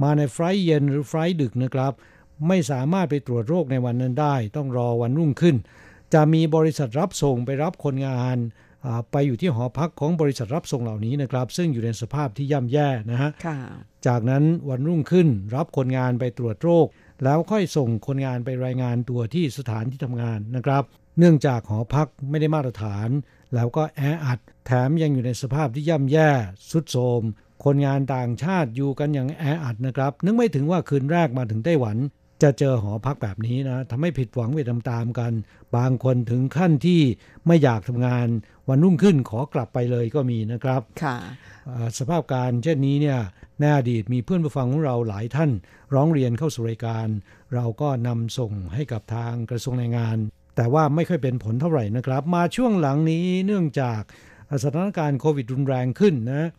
[0.03, 1.93] มาใน flight เย็นหรือ flight ดึกนะครับ
[2.47, 5.55] ไม่สามารถไปตรวจโรคในวันนั้นได้ ต้องรอวันรุ่งขึ้น
[6.13, 8.37] จะมีบริษัทรับส่งไปรับคนงาน
[8.85, 13.57] อ่าไปอยู่ที่หอพักของบริษัทรับส่งเหล่านี้นะครับ ซึ่งอยู่ในสภาพที่ย่ำแย่นะฮะค่ะ
[14.07, 16.87] จากนั้นวันรุ่งขึ้นรับคนงานไปตรวจโรค
[17.23, 20.83] แล้วค่อยส่งคนงานไปรายงานตัวที่สถานที่ทำงานนะครับ
[21.17, 23.09] เนื่องจากหอพักไม่ได้มาตรฐาน
[23.55, 26.29] แล้วก็แออัด แถมยังอยู่ในสภาพที่ย่ำแย่
[26.71, 27.23] สุดโทรม
[27.65, 31.97] คนงานต่างชาติอยู่กันอย่างแออัดนะครับ นึกไม่ถึงว่าคืนแรกมาถึงไต้หวัน
[32.43, 35.31] จะเจอหอพักแบบนี้นะทำให้ผิดหวังไปตามๆกัน
[35.75, 37.01] บางคนถึงขั้นที่
[37.47, 38.27] ไม่อยากทำงาน
[38.69, 41.17] วันรุ่งขึ้นขอกลับไปเลยก็มีนะครับค่ะ
[41.69, 43.19] อ่าสภาพการเช่นนี้เนี่ย
[43.59, 45.51] ในอดีตมีเพื่อนผู้ฟังของเราหลายท่าน
[45.93, 47.07] ร้องเรียนเข้าสู่รายการ
[47.55, 50.17] เราก็นำส่งให้กับทางกระทรวงแรงงาน
[50.55, 54.01] แต่ว่าไม่ค่อยเป็นผลเท่าไหร่นะครับ มาช่วงหลังนี้เนื่องจาก
[54.63, 56.49] สถานการณ์โควิดรุนแรงขึ้นนะ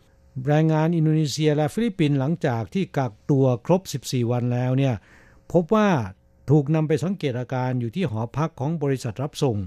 [0.47, 4.95] แรงงานอินโดนีเซียและฟิลิปปินส์หลังจากที่กักตัวครบ 14 วันแล้วเนี่ย
[5.51, 5.89] พบว่า
[6.49, 9.57] ถูกนำไปสังเกตอาการอยู่ที่หอพักของบริษัทรับส่ง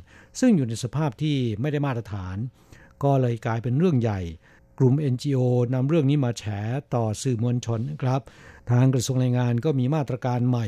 [0.40, 2.36] ซึ่งอยู่ในสภาพที่ไม่ได้มาตรฐาน
[3.02, 4.20] ก็เลยกลายเป็นเรื่องใหญ่
[4.78, 5.38] กลุ่ม NGO
[5.74, 6.44] นำเรื่องนี้มาแฉ
[6.94, 8.20] ต่อสื่อมวลชนครับ
[8.70, 10.66] ทางกระทรวงแรงงานก็มีมาตรการใหม่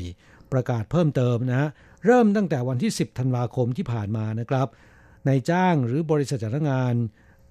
[0.53, 1.69] ประกาศเพิ่มเติมนะฮะ
[2.07, 4.69] เริ่มตั้งแต่วันที่ 10 ธันวาคมที่ผ่านมานะครับ
[5.29, 6.95] นายจ้างหรือบริษัทจ้างงาน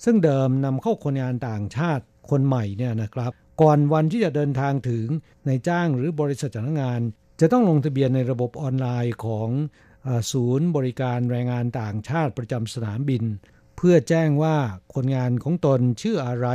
[0.04, 5.08] ซึ่งเดิมนำเข้าคนงานต่างชาติ คนใหม่เนี่ยนะครับ ก่อนวันที่จะเดินทางถึง
[5.48, 7.02] นายจ้างหรือบริษัทจ้างงาน
[7.42, 9.50] จะต้องลงทะเบียนในระบบออนไลน์ของ
[10.04, 13.24] เออศูนย์บริการแรงงานต่างชาติประจำสนามบิน
[13.78, 14.56] เพื่อแจ้งว่า
[14.94, 16.48] คนงานของตนชื่ออะไร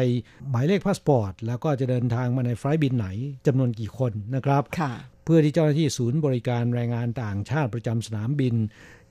[0.50, 3.08] หมายเลขพาสปอร์ต แล้วก็จะเดินทางมาใน flight บินไหน
[3.46, 4.92] จำนวนกี่คนนะครับค่ะ
[5.24, 8.54] เพื่อที่เจ้าหน้าที่ศูนย์บริการแรงงานต่างชาติประจำสนามบิน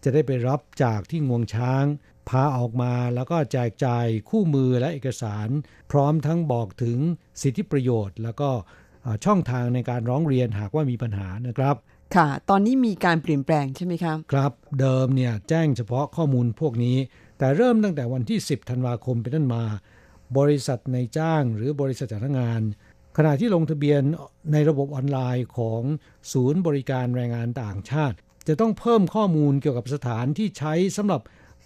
[0.04, 1.86] จะได้ไปรับจากที่งวงช้าง
[2.30, 5.47] พาออกมาแล้วก็แจกจ่ายคู่มือและเอกสาร
[5.91, 6.97] พร้อมทั้งบอกถึง
[7.41, 8.50] สิทธิประโยชน์ แล้วก็
[9.04, 11.76] เอ่อช่องทางในการร้องเรียนหากว่ามีปัญหานะครับ
[12.16, 16.97] ค่ะ ตอนนี้มีการเปลี่ยนแปลงใช่ไหมครับ ครับเดิมเนี่ยแจ้งเฉพาะข้อมูลพวกนี้
[17.38, 19.64] แต่เริ่มตั้งแต่วันที่ 10ธันวาคมเป็นต้นมา
[20.38, 22.62] บริษัทในจ้างหรือบริษัทจ้างงาน
[23.18, 24.02] ขณะที่ลงทะเบียน
[24.52, 25.82] ในระบบออนไลน์ของ
[26.32, 28.18] ศูนย์บริการแรงงานต่างชาติ
[28.50, 31.22] จะต้องเพิ่มข้อมูลเกี่ยวกับสถานที่ใช้สำหรับ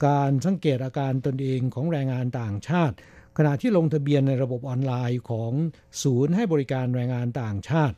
[0.08, 2.96] การสังเกตอาการตนเองของแรงงานต่างชาติ
[3.38, 5.52] ขณะที่ลงทะเบียนในระบบออนไลน์ของ
[6.02, 7.96] ศูนย์ให้บริการแรงงานต่างชาติ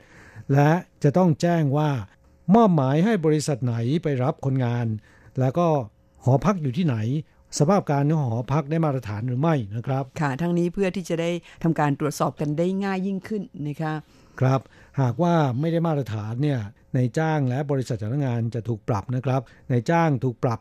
[0.54, 0.72] และ
[1.04, 1.90] จะต้องแจ้งว่า
[2.56, 4.88] มอบหมายให้บริษัทไหนไปรับคนงาน
[5.40, 5.68] แล้วก็
[6.24, 6.96] หอพักอยู่ที่ไหน
[7.60, 11.32] สภาพการของหอพักได้มาตรฐานหรือไม่นะครับ ค่ะ ทั้งนี้เพื่อที่จะได้
[11.64, 13.94] ทำการตรวจสอบกันได้ง่ายยิ่งขึ้นนะคะ
[14.40, 14.62] ครับ
[15.02, 20.60] หากว่าไม่ได้มาตรฐานเนี่ยในายจ้างและบริษัทจ้างงานจะถูกปรับนะครับในายจ้างถูกปรับ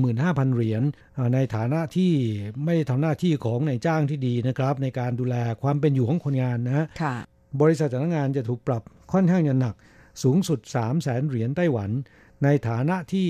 [0.00, 0.82] 15,000 เหรียญ
[1.16, 2.12] อ่าในฐานะที่
[2.64, 7.14] ไม่ได้ทำหน้าที่ของนายจ้างที่ดีนะครับ ในการดูแลความเป็นอยู่ของคนงานนะค่ะ
[7.60, 9.74] บริษัทจ้างงานจะถูกปรับค่อนข้างจะหนัก
[10.22, 11.90] สูงสุด 3 0 0แสนเหรียญไต้หวัน
[12.44, 13.28] ในฐานะที่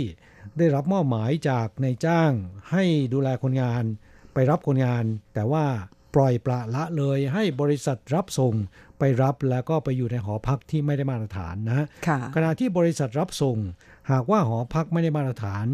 [0.59, 2.31] ได้รับมอบหมายจากนายจ้าง
[2.73, 3.85] ให้ดูแลคนงาน
[4.35, 5.65] ไปรับคนงาน แต่ว่า
[6.15, 8.55] ปล่อยปละละเลยให้บริษัทรับส่ง
[9.05, 13.59] ไปรับแล้วก็ไปอยู่ในหอพักที่ไม่ได้มาตรฐานนะฮะค่ะขณะที่บริษัทรับส่ง
[14.11, 15.67] หากว่าหอพักไม่ได้มาตรฐาน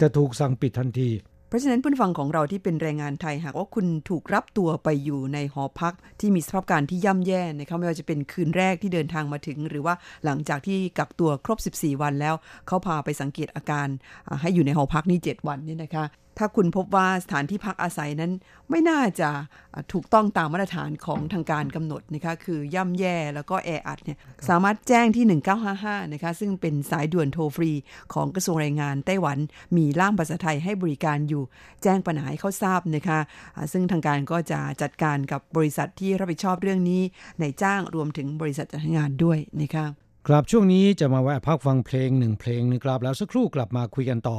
[0.00, 1.10] จะถูกสั่งปิดทันที
[1.48, 12.34] เพราะฉะนั้นผู้ฟังของเราที่เป็นแรงงานไทย หากว่าคุณถูกรับตัวไปอยู่ในหอพักที่มีสภาพการที่ย่ำแย่นะคะไม่ว่าจะเป็นคืนแรกที่เดินทางมาถึง หรือว่าหลังจากที่กักตัวครบ 14 วันแล้ว
[12.66, 13.88] เขาพาไปสังเกตอาการ
[14.28, 16.04] อ่าให้อยู่ในหอพักนี่7วันเนี่ยนะคะ
[16.38, 18.32] ถ้าคุณพบว่าสถานที่พักอาศัยนั้น
[18.70, 19.30] ไม่น่าจะ
[19.74, 24.18] อ่าถูกต้องตามมาตรฐานของทางการกำหนดนะคะคือย่ำแย่แล้วก็แออัดเนี่ย
[24.48, 27.70] สามารถแจ้งที่ 1955นะคะซึ่งเป็นสายด่วนโทรฟรี
[28.14, 29.38] ของกระทรวงแรงงานไต้หวัน
[29.76, 31.42] มีล่ามภาษาไทยให้บริการอยู่
[31.82, 33.18] แจ้งปัญหาให้เขาทราบนะคะ
[33.56, 37.02] อ่าซึ่งทางการก็จะจัดการกับบริษัทที่รับผิดชอบเรื่องนี้
[37.40, 39.86] ในจ้างรวมถึงบริษัทจัดหางานด้วยนะคะ
[40.28, 44.38] ครับช่วงนี้จะมาแวะพักฟังเพลงหนึ่งเพลงนึงครับแล้วสักครู่กลับมาคุยกันต่อ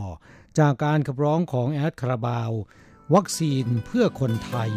[0.60, 2.52] จากการขับร้องของแอดคาราบาว
[3.14, 4.72] วัคซีนเพื่อคนไทย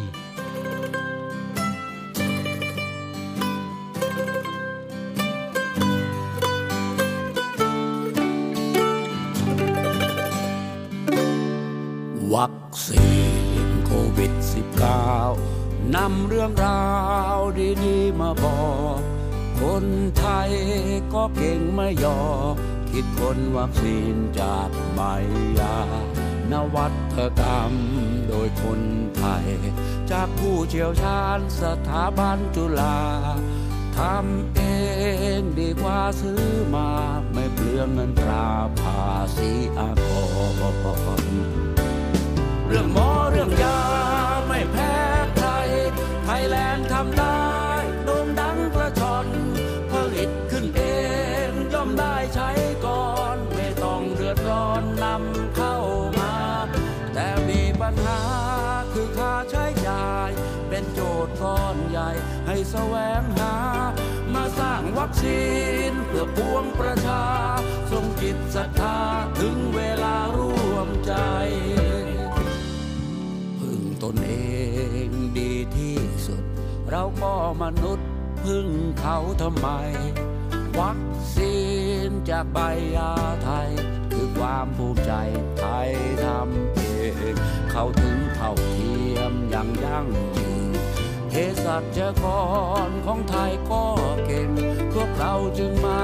[12.35, 12.57] วัค
[12.87, 13.09] ซี
[13.65, 14.33] นโควิด
[15.15, 16.87] -19 นำเรื่องรา
[17.37, 17.39] ว
[17.85, 18.63] ดี ๆ มาบอ
[18.97, 18.99] ก
[19.61, 19.85] คน
[20.19, 20.51] ไทย
[21.15, 22.21] ก็เก่งไม่ยอ
[22.91, 25.01] คิดคนวัคซีนจากใบ
[25.59, 25.77] ยา
[26.53, 27.73] นวัตกรรม
[28.29, 28.81] โดยคน
[29.17, 29.47] ไทย
[30.11, 32.99] จากผู้เชี่ยวชาญสถาบันจุฬา
[33.99, 34.61] ทำเอ
[35.39, 36.91] งดีกว่าซื้อมา
[37.33, 38.49] ไม่เปลืองเงินตรา
[38.81, 39.03] ภา
[39.37, 40.11] ษีอาก
[41.23, 41.25] ร
[42.67, 43.81] เรื่องหมอเรื่องยา
[44.47, 44.95] ไม่แพ้
[45.37, 45.51] ใคร
[46.25, 47.56] ไทยแลนด์ทำได้
[62.71, 63.57] แสวงหา
[64.35, 65.45] มาสร้างวัคซี
[65.91, 67.25] นเพื่อปวงประชา
[67.91, 68.99] ทรงจิตศรัทธา
[69.41, 71.15] ถึงเวลาร่วมใจ
[73.59, 74.33] พึ่งตนเอ
[75.09, 76.43] งดีที่สุด
[76.91, 78.09] เราก็มนุษย์
[78.45, 78.69] พึ่ง
[79.01, 79.69] เขาทำไม
[80.81, 81.01] วัค
[81.37, 81.57] ซี
[82.09, 82.59] นจากใบ
[82.97, 83.13] ยา
[83.45, 83.71] ไทย
[84.13, 85.13] คือความภูมิใจ
[85.59, 85.91] ไทย
[86.25, 86.81] ทำเอ
[87.33, 87.35] ง
[87.71, 90.07] เข้าถึงเท่าเทียมอย่างยั่ง
[90.37, 90.46] ยืน
[91.65, 92.25] สัชก
[92.89, 93.85] รของไทยก็
[94.27, 94.51] เก่ง
[94.93, 96.01] พวกเราจึงมา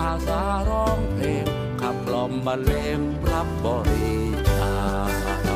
[0.00, 1.46] อาสาร้องเพลง
[1.80, 3.00] ขับกล่อมบรรเลง
[3.32, 4.16] รับบริ
[4.58, 4.74] จา
[5.08, 5.48] ค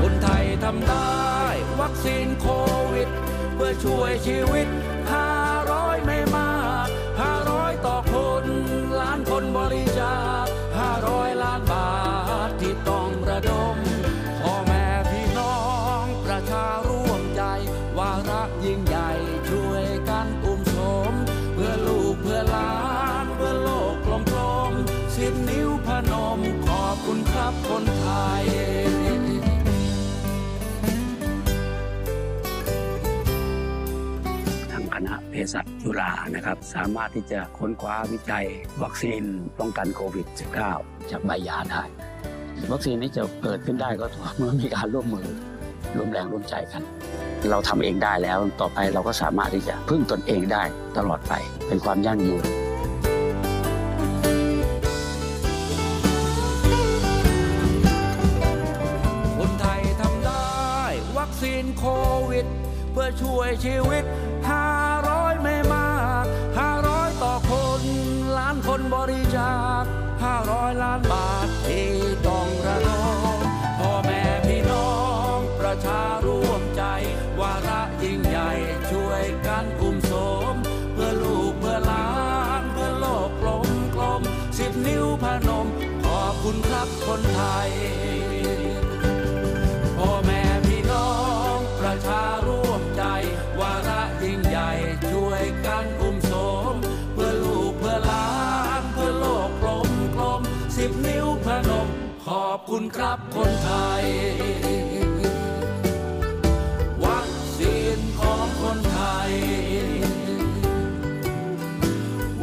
[0.00, 1.16] คนไทยทำได้
[1.80, 2.46] วัคซีนโค
[2.92, 3.08] วิด
[3.54, 4.68] เพื่อช่วยชีวิต
[35.54, 38.46] สัชจุฬานะครับ สามารถที่จะค้นคว้าวิจัย
[38.82, 39.22] วัคซีน
[39.58, 40.26] ป้องกันโควิด
[40.68, 41.82] -19 จากใบยาได้
[42.72, 45.28] วัคซีนนี้จะเกิดขึ้นได้ก็ต่อเมื่อมีการร่วมมือ
[45.96, 46.82] ร่วมแรงร่วมใจกัน
[47.50, 50.62] เราทำเองได้แล้วต่อไปเราก็สามารถที่จะพึ่งตนเองได้
[50.96, 51.32] ตลอดไป
[51.68, 52.44] เป็นความยั่งยืน
[59.38, 60.46] คนไทยทำได้
[61.18, 61.84] วัคซีนโค
[62.30, 62.46] วิด
[62.92, 64.04] เพื่อช่วยชีวิต
[64.48, 69.84] 500ไคนบริจาค
[70.32, 71.90] 500 ล้านบาทที่
[72.26, 72.48] ต้อง
[102.78, 104.04] คุณครับคนไทย
[107.04, 109.30] วัคซีนของคนไทย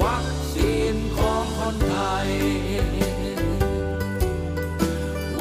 [0.02, 2.28] วัคซีนของคนไทย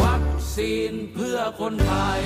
[0.03, 2.23] วัคซีนเพื่อคนไทย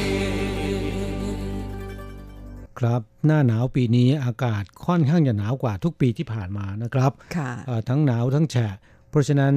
[2.78, 8.74] ครับหน้าหนาวปีนี้อากาศค่อนข้างจะหนาวกว่าทุกปีที่ผ่านมานะครับค่ะอ่าทั้งหนาวทั้งแฉะ
[9.10, 9.54] เพราะฉะนั้น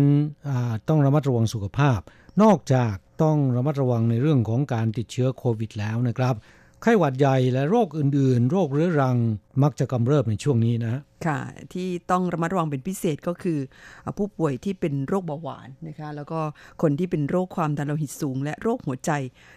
[0.50, 2.02] อ่าต้องระมัดระวังสุขภาพ
[2.42, 6.36] นอกจากต้องระมัดระวังในเรื่องของการติดเชื้อโควิดแล้วนะครับ
[6.84, 9.18] ไข้หวัดใหญ่และโรคอื่นๆ โรคเรื้อรัง
[9.64, 11.40] มักจะกำเริบในช่วงนี้นะ ค่ะ
[11.74, 13.60] ที่ต้องระมัดระวังเป็นพิเศษก็คือ
[14.18, 16.40] ผู้ป่วยที่เป็นโรคเบาหวานนะคะ แล้วก็
[16.82, 19.12] คนที่เป็นโรคความดันโลหิตสูง และโรคหัวใจ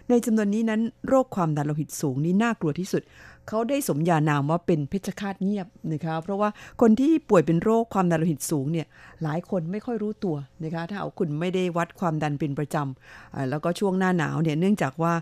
[0.08, 3.02] ในจำนวนนี้นั้นโรคความดันโลหิตสูงนี่น่ากลัวที่สุด
[3.48, 6.48] เขาได้สมญานามว่าเป็นเพชฌฆาตเงียบนะคะ เพราะว่า
[6.80, 8.86] คนที่ป่วยเป็นโรคความดันโลหิตสูงเนี่ย
[9.22, 15.12] หลายคนไม่ค่อยรู้ตัวนะคะ ถ้าเอาคุณไม่ได้วัดความดันเป็นประจำแล้วก็ช่วงหน้าหนาวเนี่ยเนื่องจากว่า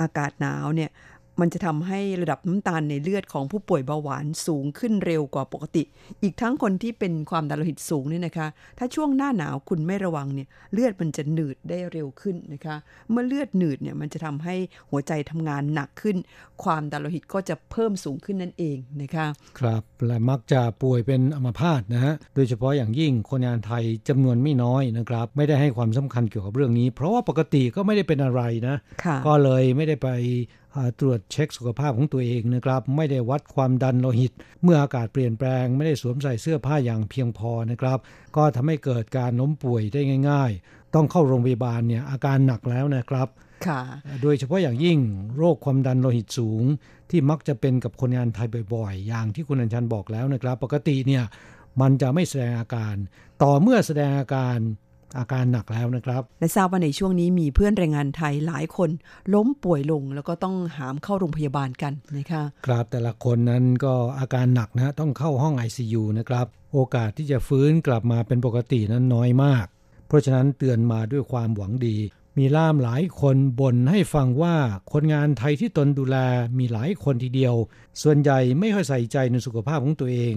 [0.00, 0.90] อากาศหนาวเนี่ย
[1.40, 5.82] มันจะทำให้ระดับน้ำตาลในเลือดของผู้ป่วยเบาหวานสูงขึ้นเร็วกว่าปกติ
[6.22, 12.76] อีกทั้งคนที่เป็นความดันโลหิตสูงเนี่ยนะคะ ถ้าช่วงหน้าหนาวคุณไม่ระวังเนี่ยเลือดมันจะหนืดได้เร็วขึ้นนะคะ
[13.10, 14.54] เมื่อเลือดหนืดเนี่ยมันจะทำให้
[14.90, 16.16] หัวใจทำงานหนักขึ้น
[16.62, 19.26] ความดันโลหิตก็จะเพิ่มสูงขึ้นนั่นเองนะคะ
[19.58, 30.10] ครับและมักจะป่วยเป็นอัมพาตนะฮะโดยเฉพาะอย่างยิ่งคนงานไทยจำนวนไม่น้อยนะครับไม่ได้ให้ความสำคัญเกี่ยวกับเรื่องนี้ เพราะว่าปกติก็ไม่ได้เป็นอะไรนะค่ะก็เลยไม่ได้ไป
[30.65, 30.65] อ่า
[31.00, 37.98] ตรวจเช็คสุขภาพของตัวเองนะครับ ไม่ได้วัดความดันโลหิต เมื่ออากาศเปลี่ยนแปลง ไม่ได้สวมใส่เสื้อผ้าอย่างเพียงพอนะครับ
[38.36, 40.00] ก็ทำให้เกิดการล้มป่วยได้
[40.30, 43.28] ง่าย ๆ ต้องเข้าโรงพยาบาลเนี่ยอาการหนักแล้วนะครับ
[43.66, 43.80] ค่ะ
[44.22, 44.98] โดยเฉพาะอย่างยิ่ง
[45.36, 46.64] โรคความดันโลหิตสูง
[47.10, 51.24] ที่มักจะเป็นกับคนงานไทยบ่อยๆ อย่างที่คุณอัญชันบอกแล้วนะครับ ปกติเนี่ย
[51.80, 52.94] มันจะไม่แสดงอาการ
[53.42, 54.58] ต่อเมื่อแสดงอาการ
[55.18, 58.90] อาการหนักแล้วนะครับ และทราบว่าในช่วงนี้มีเพื่อนแรงงานไทยหลายคน
[59.34, 69.66] ล้มป่วยลงแล้วก็ต้องหามเข้าโรงพยาบาลกันนะคะครับแต่ละคนนั้นก็อาการหนักนะต้องเข้าห้อง ICU นะครับ โอกาสที่จะฟื้นกลับมาเป็นปกตินั้นน้อยมาก
[70.06, 71.96] เพราะฉะนั้นเตือนมาด้วยความหวังดี
[72.38, 74.54] มีล่ามหลายคนบ่นให้ฟังว่า
[74.92, 76.16] คนงานไทยที่ตนดูแล
[76.58, 77.54] มีหลายคนทีเดียว
[78.02, 80.34] ส่วนใหญ่ไม่ค่อยใส่ใจในสุขภาพของตัวเอง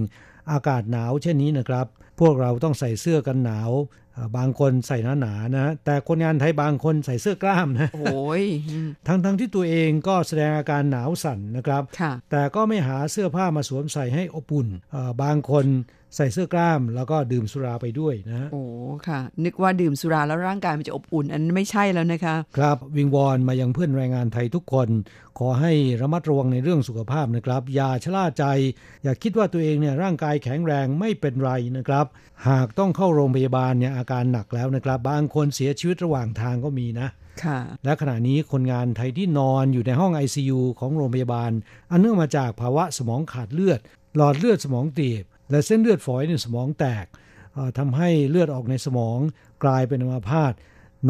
[0.52, 1.88] อากาศหนาวเช่นนี้นะครับ
[2.20, 3.72] พวกเราต้องใส่เสื้อกันหนาว
[4.16, 15.66] อ่าบางคนใส่หนาๆนะ แต่คนงานไทยบางคนใส่เสื้อกล้ามนะโอ้ยอืมทั้งทั้งๆที่ตัวเองก็แสดงอาการหนาวสั่นนะครับค่ะแต่ก็ไม่หาเสื้อผ้ามาสวมใส่ให้อบอุ่นเอ่อบางคน
[16.16, 18.64] ใส่เสื้อกล้ามแล้วก็ดื่มสุราไปด้วยนะโอ้
[19.08, 24.90] ค่ะ นึกว่าดื่มสุราแล้วร่างกายมันจะอบอุ่น อันนั้นไม่ใช่แล้วนะคะ ครับวิงวอนมายังเพื่อนแรงงานไทยทุกคน
[25.40, 28.46] ขอให้ระมัดระวังในเรื่องสุขภาพนะครับ อย่าชะล่าใจ
[29.04, 32.06] อย่าคิดว่าตัวเองเนี่ยร่างกายแข็งแรงไม่เป็นไรนะครับ
[32.48, 37.08] หากต้องเข้าโรงพยาบาลเนี่ยอาการหนักแล้วนะครับ บางคนเสียชีวิตระหว่างทางก็มีนะ
[37.44, 41.52] ค่ะและขณะนี้คนงานไทยที่นอนอยู่ในห้อง ICU ของโรงพยาบาล
[41.92, 43.80] อันเนื่องมาจากภาวะสมองขาดเลือด
[44.16, 47.06] หลอดเลือดสมองตีบ และเส้นเลือดฝอยในสมองแตก
[47.78, 49.20] ทำให้เลือดออกในสมอง
[49.64, 50.54] กลายเป็นอัมพาต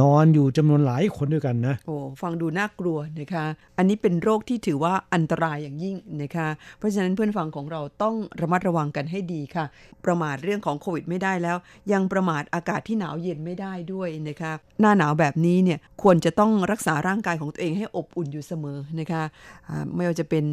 [0.01, 3.45] นอนอยู่จำนวนหลายคนด้วยกันนะ โอ้ฟังดูน่ากลัวนะคะ
[3.77, 9.65] อันนี้เป็นโรคที่ถือว่าอันตรายอย่างยิ่งนะคะ เพราะฉะนั้นเพื่อนฟังของเราต้องระมัดระวังกันให้ดีค่ะ
[10.05, 11.57] ประมาทเรื่องของโควิดไม่ได้แล้ว
[11.91, 19.23] ยังประมาทอากาศที่หนาวเย็นไม่ได้ด้วยนะคะ หน้าหนาวแบบนี้เนี่ยควรจะต้องรักษาร่างกายของตัวเองให้อบอุ่นอยู่เสมอนะคะ
[19.95, 20.45] ไม่ว่าจะเป็น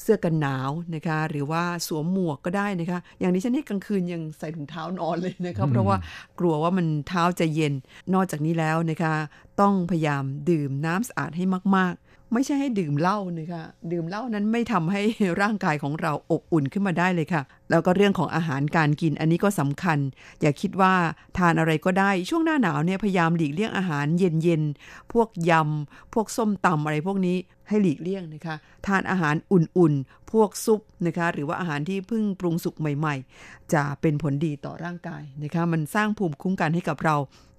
[0.00, 5.96] เสื้อกันหนาวนะคะ หรือว่าสวมหมวกก็ได้นะคะ อย่างนี้ฉันนี่กลางคืนยังใส่ถุงเท้านอนเลยนะคะเพราะว่า
[6.38, 7.74] กลัวว่ามันเท้าจะเย็น
[8.14, 9.14] นอกจากนี้แล้วนะคะ
[9.60, 11.44] ต้องพยายามดื่มน้ำสะอาดให้
[11.76, 13.62] มากๆ ไม่ใช่ให้ดื่มเหล้านะคะ
[13.92, 15.02] ดื่มเหล้านั้นไม่ทำให้
[15.42, 19.98] ร่างกายของเราอบอุ่นขึ้นมาได้เลยค่ะ แล้วก็เรื่องของอาหารการกินอันนี้ก็สำคัญ
[20.40, 20.94] อย่าคิดว่า
[21.38, 27.36] ทานอะไรก็ได้ช่วงหน้าหนาวเนี่ยพยายามหลีกเลี่ยงอาหารเย็นๆพวกยำพวกส้มตำอะไรพวกนี้
[27.68, 28.56] ให้หลีกเลี่ยงนะคะ
[28.86, 33.14] ทานอาหารอุ่นๆ พวกซุปนะคะ หรือว่าอาหารที่เพิ่งปรุงสุกใหม่
[33.44, 37.16] ๆ จะเป็นผลดีต่อร่างกายนะคะ มันสร้างภูมิคุ้มกันให้กับเรา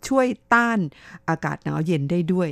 [0.07, 0.79] ช่วยต้าน
[1.29, 2.49] อากาศหนาวเย็นได้ด้วย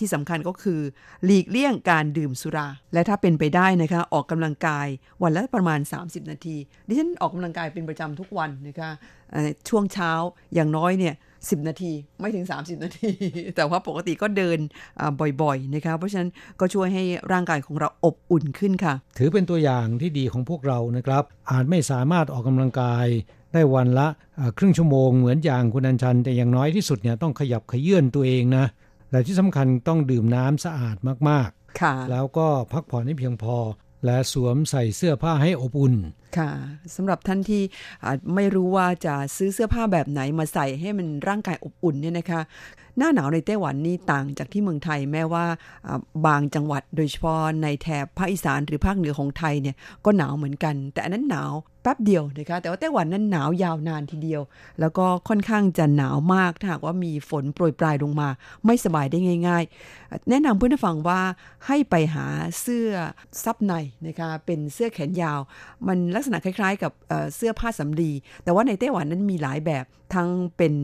[0.00, 0.80] ที่สำคัญก็คือ
[1.24, 4.86] หลีกเลี่ยงการดื่มสุรา และถ้าเป็นไปได้นะคะออกกำลังกาย
[5.22, 8.90] วันละประมาณ 30 นาที ดิฉันออกกำลังกายเป็นประจำทุกวันนะคะ
[9.68, 10.10] ช่วงเช้า
[10.54, 13.08] อย่างน้อยเนี่ย10นาทีไม่ถึง 30 นาที
[13.56, 14.58] แต่ว่าปกติก็เดิน
[15.42, 16.30] บ่อยๆนะคะเพราะฉะนั้น
[16.60, 23.06] ก็ช่วยให้ร่างกายของเราอบอุ่นขึ้นค่ะ ถือเป็นตัวอย่างที่ดีของพวกเรานะครับ อาจไม่สามารถออกกำลังกาย
[23.52, 24.06] ได้วันละ
[24.58, 28.64] ครึ่งชั่วโมงเหมือนอย่างคุณอัญชัน แต่อย่างน้อยที่สุดเนี่ยต้องขยับขยื่นตัวเองนะ
[29.10, 30.96] และที่สำคัญต้องดื่มน้ำสะอาด
[31.30, 31.50] มาก
[31.80, 33.56] ค่ะๆแล้วก็พักผ่อนให้เพียงพอ
[34.04, 35.94] และสวมใส่เสื้อผ้าให้อบอุ่น
[36.36, 36.50] ค่ะ
[36.94, 37.62] สำหรับท่านที่
[38.34, 42.40] ไม่รู้ว่าจะซื้อเสื้อผ้าแบบไหนมาใส่ให้มันร่างกายอบอุ่นเนี่ยนะคะ
[42.98, 45.44] หน้าหนาวในไต้หวันนี่ต่างจากที่เมืองไทยแม้ว่า
[46.26, 51.52] บางจังหวัดโดยเฉพาะในแถบภาคอีสานหรือภาคเหนือของไทยเนี่ยก็หนาวเหมือนกัน แต่อันนั้นหนาว
[51.82, 54.42] แป๊บเดียวนะคะแต่ว่าไต้หวันนั้นหนาวยาวนานทีเดียว
[54.80, 58.28] แล้วก็ค่อนข้างจะหนาวมากถ้าหากว่ามีฝนโปรยปลายลงมา
[58.66, 59.18] ไม่สบายได้
[59.48, 59.64] ง่าย
[59.94, 61.20] ๆ แนะนำเพื่อนฟังว่า
[61.66, 62.26] ให้ไปหา
[62.60, 62.90] เสื้อ
[63.44, 63.72] ซับใน
[64.06, 65.40] นะคะเป็นเสื้อแขนยาว
[65.86, 68.12] มันลลักษณะคล้ายๆ กับเอ่อเสื้อผ้าสำลี
[68.44, 70.74] แต่ว่าในไต้หวันนั้นมีหลายแบบทั้งเป็น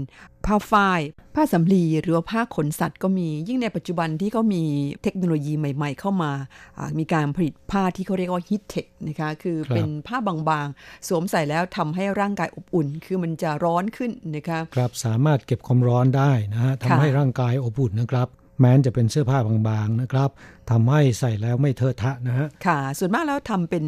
[0.47, 1.01] ผ้าฝ้าย
[1.35, 4.63] ผ้าสำลีหรือว่าผ้าขนสัตว์ก็มี ยิ่งในปัจจุบันที่เขามี
[5.03, 6.33] เทคโนโลยีใหม่ ๆ เข้ามา
[6.79, 18.29] อ่ามีการผลิตผ้าที่เขาเรียกว่าฮิตเทคนะคะ คือครับเป็นผ้าบางๆ สวมใส่แล้วทำให้ร่างกายอบอุ่น คือมันจะร้อนขึ้นนะคะ ครับ สามารถเก็บความร้อนได้นะฮะค่ะทำให้ร่างกายอบอุ่นนะครับ
[18.61, 20.31] แม้นจะเป็นเสื้อผ้าบางๆนะครับ
[20.71, 23.85] ทำให้ใส่แล้วไม่เทอะทะนะฮะค่ะ ส่วนมากแล้วทำเป็น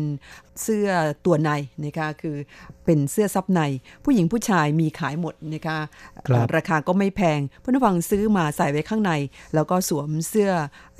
[0.63, 0.89] เสื้อ
[1.27, 1.51] ตัวใน
[1.85, 2.37] นะคะคือ
[2.85, 3.61] เป็นเสื้อซับใน
[4.05, 5.79] ผู้หญิงผู้ชายมีขายหมดนะคะ
[6.29, 9.13] ครับราคาก็ไม่แพงผู้นฟังซื้อมาใส่ไว้ข้างใน
[9.55, 10.51] แล้วก็สวมเสื้อ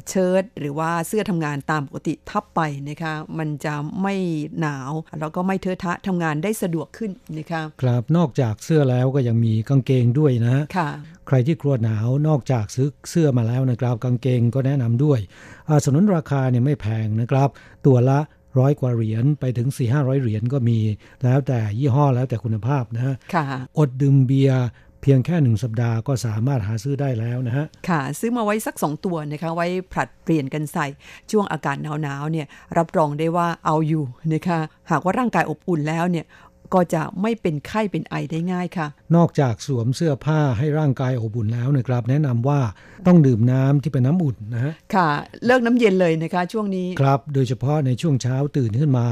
[0.09, 4.15] เชิ้ตหรือว่าเสื้อทำงานตามปกติทับไปนะคะมันจะไม่
[4.61, 10.89] หนาว แล้วก็ไม่เทอะทะทำงานได้สะดวกขึ้นนะคะครับนอกจากเสื้อแล้วก็ยังมีกางเกงด้วยนะฮะค่ะ
[11.27, 15.21] ใครที่กลัวหนาวนอกจากซื้อเสื้อมาแล้วนะครับกางเกงก็แนะนำด้วย
[15.69, 17.49] อ่าสนุนราคาเนี่ยไม่แพงนะครับ
[17.87, 18.21] ตัวละ
[18.59, 20.79] ร้อยกว่าเหรียญไปถึง 4 5 0 0 เหรียญก็มี
[21.25, 23.45] แล้วแต่ยี่ห้อแล้วแต่คุณภาพนะฮะค่ะ
[23.79, 30.87] อดดื่มเบียร์เพียงแค่หนึ่งสัปดาห์ก็สามารถหาซื้อได้แล้วนะฮะ ค่ะ ซื้อมาไว้สักสองตัวนะคะ ไว้ผลัดเปลี่ยนกันใส่
[31.31, 32.47] ช่วงอากาศหนาวๆเนี่ย
[32.79, 34.59] รับรองได้ว่าเอาอยู่นะคะ
[34.91, 36.27] หากว่าร่างกายอบอุ่นแล้วเนี่ย
[36.75, 38.87] ก็จะไม่เป็นไข้เป็นไอได้ง่ายค่ะ
[39.17, 42.61] นอกจากสวมเสื้อผ้าให้ร่างกายอบอุ่นแล้วนะครับ แนะนำว่า
[43.07, 45.09] ต้องดื่มน้ำที่เป็นน้ำอุ่นนะฮะค่ะ
[45.47, 49.07] เลิกน้ำเย็นเลยนะคะ ช่วงนี้ครับ โดยเฉพาะในช่วงเช้าตื่นขึ้นมา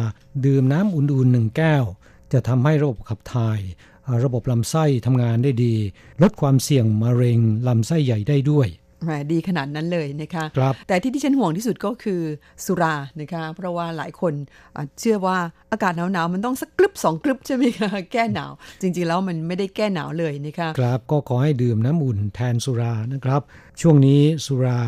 [0.46, 1.84] ดื่มน้ำอุ่นๆหนึ่งแก้ว
[2.32, 3.93] จะทำให้ระบบขับถ่ายเอ่อ
[4.24, 5.74] ระบบลำไส้ทำงานได้ดี
[6.22, 7.38] ลดความเสี่ยงมะเร็ง
[7.68, 8.68] ลำไส้ใหญ่ได้ด้วย
[9.04, 12.20] แหมดีขนาดนั้นเลยนะคะครับแต่ที่ที่ฉันห่วงที่สุดก็คือ
[12.64, 14.34] สุรานะคะ เพราะว่าหลายคน
[14.76, 15.38] อะเชื่อว่า
[15.72, 23.40] อากาศหนาวๆมันต้องสักกลึบสองกลึบใช่ไหมคะแก้หนาว จริงๆแล้วมันไม่ได้แก้หนาวเลยนะคะครับก็ขอให้ดื่มน้ำอุ่นแทนสุรานะครับ
[23.80, 24.80] ช่วงนี้สุรา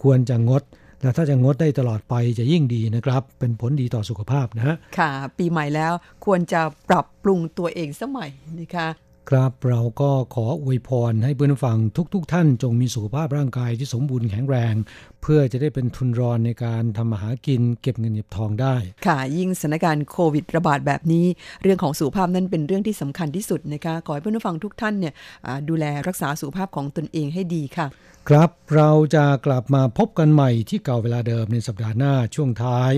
[0.00, 0.62] ควรจะงด
[1.02, 5.92] และถ้าจะงดได้ตลอดไปจะยิ่งดีนะครับ เป็นผลดีต่อสุขภาพนะฮะค่ะ ปีใหม่แล้ว
[6.24, 8.30] ควรจะปรับปรุงตัวเองสมัย
[8.60, 8.88] นะคะ
[9.30, 11.78] ครับเราก็ขออวยพรให้เพื่อนฟัง
[12.14, 14.74] ทุกๆทท่านจงมีสุขภาพร่างกายที่สมบูรณ์แข็งแรง
[15.22, 18.74] เพื่อจะได้เป็นทุนรอนในการทำมาหากินเก็บเงินเก็บทองได้
[19.06, 21.26] ค่ะยิ่งสถานการณ์โควิดระบาดแบบนี้
[21.62, 25.14] เรื่องของสุขภาพนั้นเป็นเรื่องที่สำคัญที่สุดนะคะขอให้เพื่อนผู้ฟังทุกท่านเนี่ย
[25.46, 27.86] อ่าดูแลรักษาสุขภาพของตนเองให้ดีค่ะ
[28.28, 32.92] ครับเราจะกลับมาพบกันใหม่ที่เก่าเวลาเดิมในสัปดาห์หน้าช่วงท้าย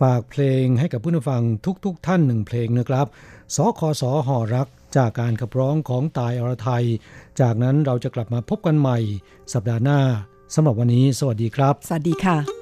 [0.00, 1.42] ฝากเพลงให้กับผู้นฟัง
[1.84, 3.06] ทุกๆทท่านหนึ่งเพลงนะครับ
[3.54, 6.84] สคสหอรักจากการขับร้องของตายอรไทย
[7.40, 8.98] จากนั้นเราจะกลับมาพบกันใหม่
[9.52, 10.00] สัปดาห์หน้า
[10.54, 12.61] สำหรับวันนี้ สวัสดีครับ สวัสดีค่ะ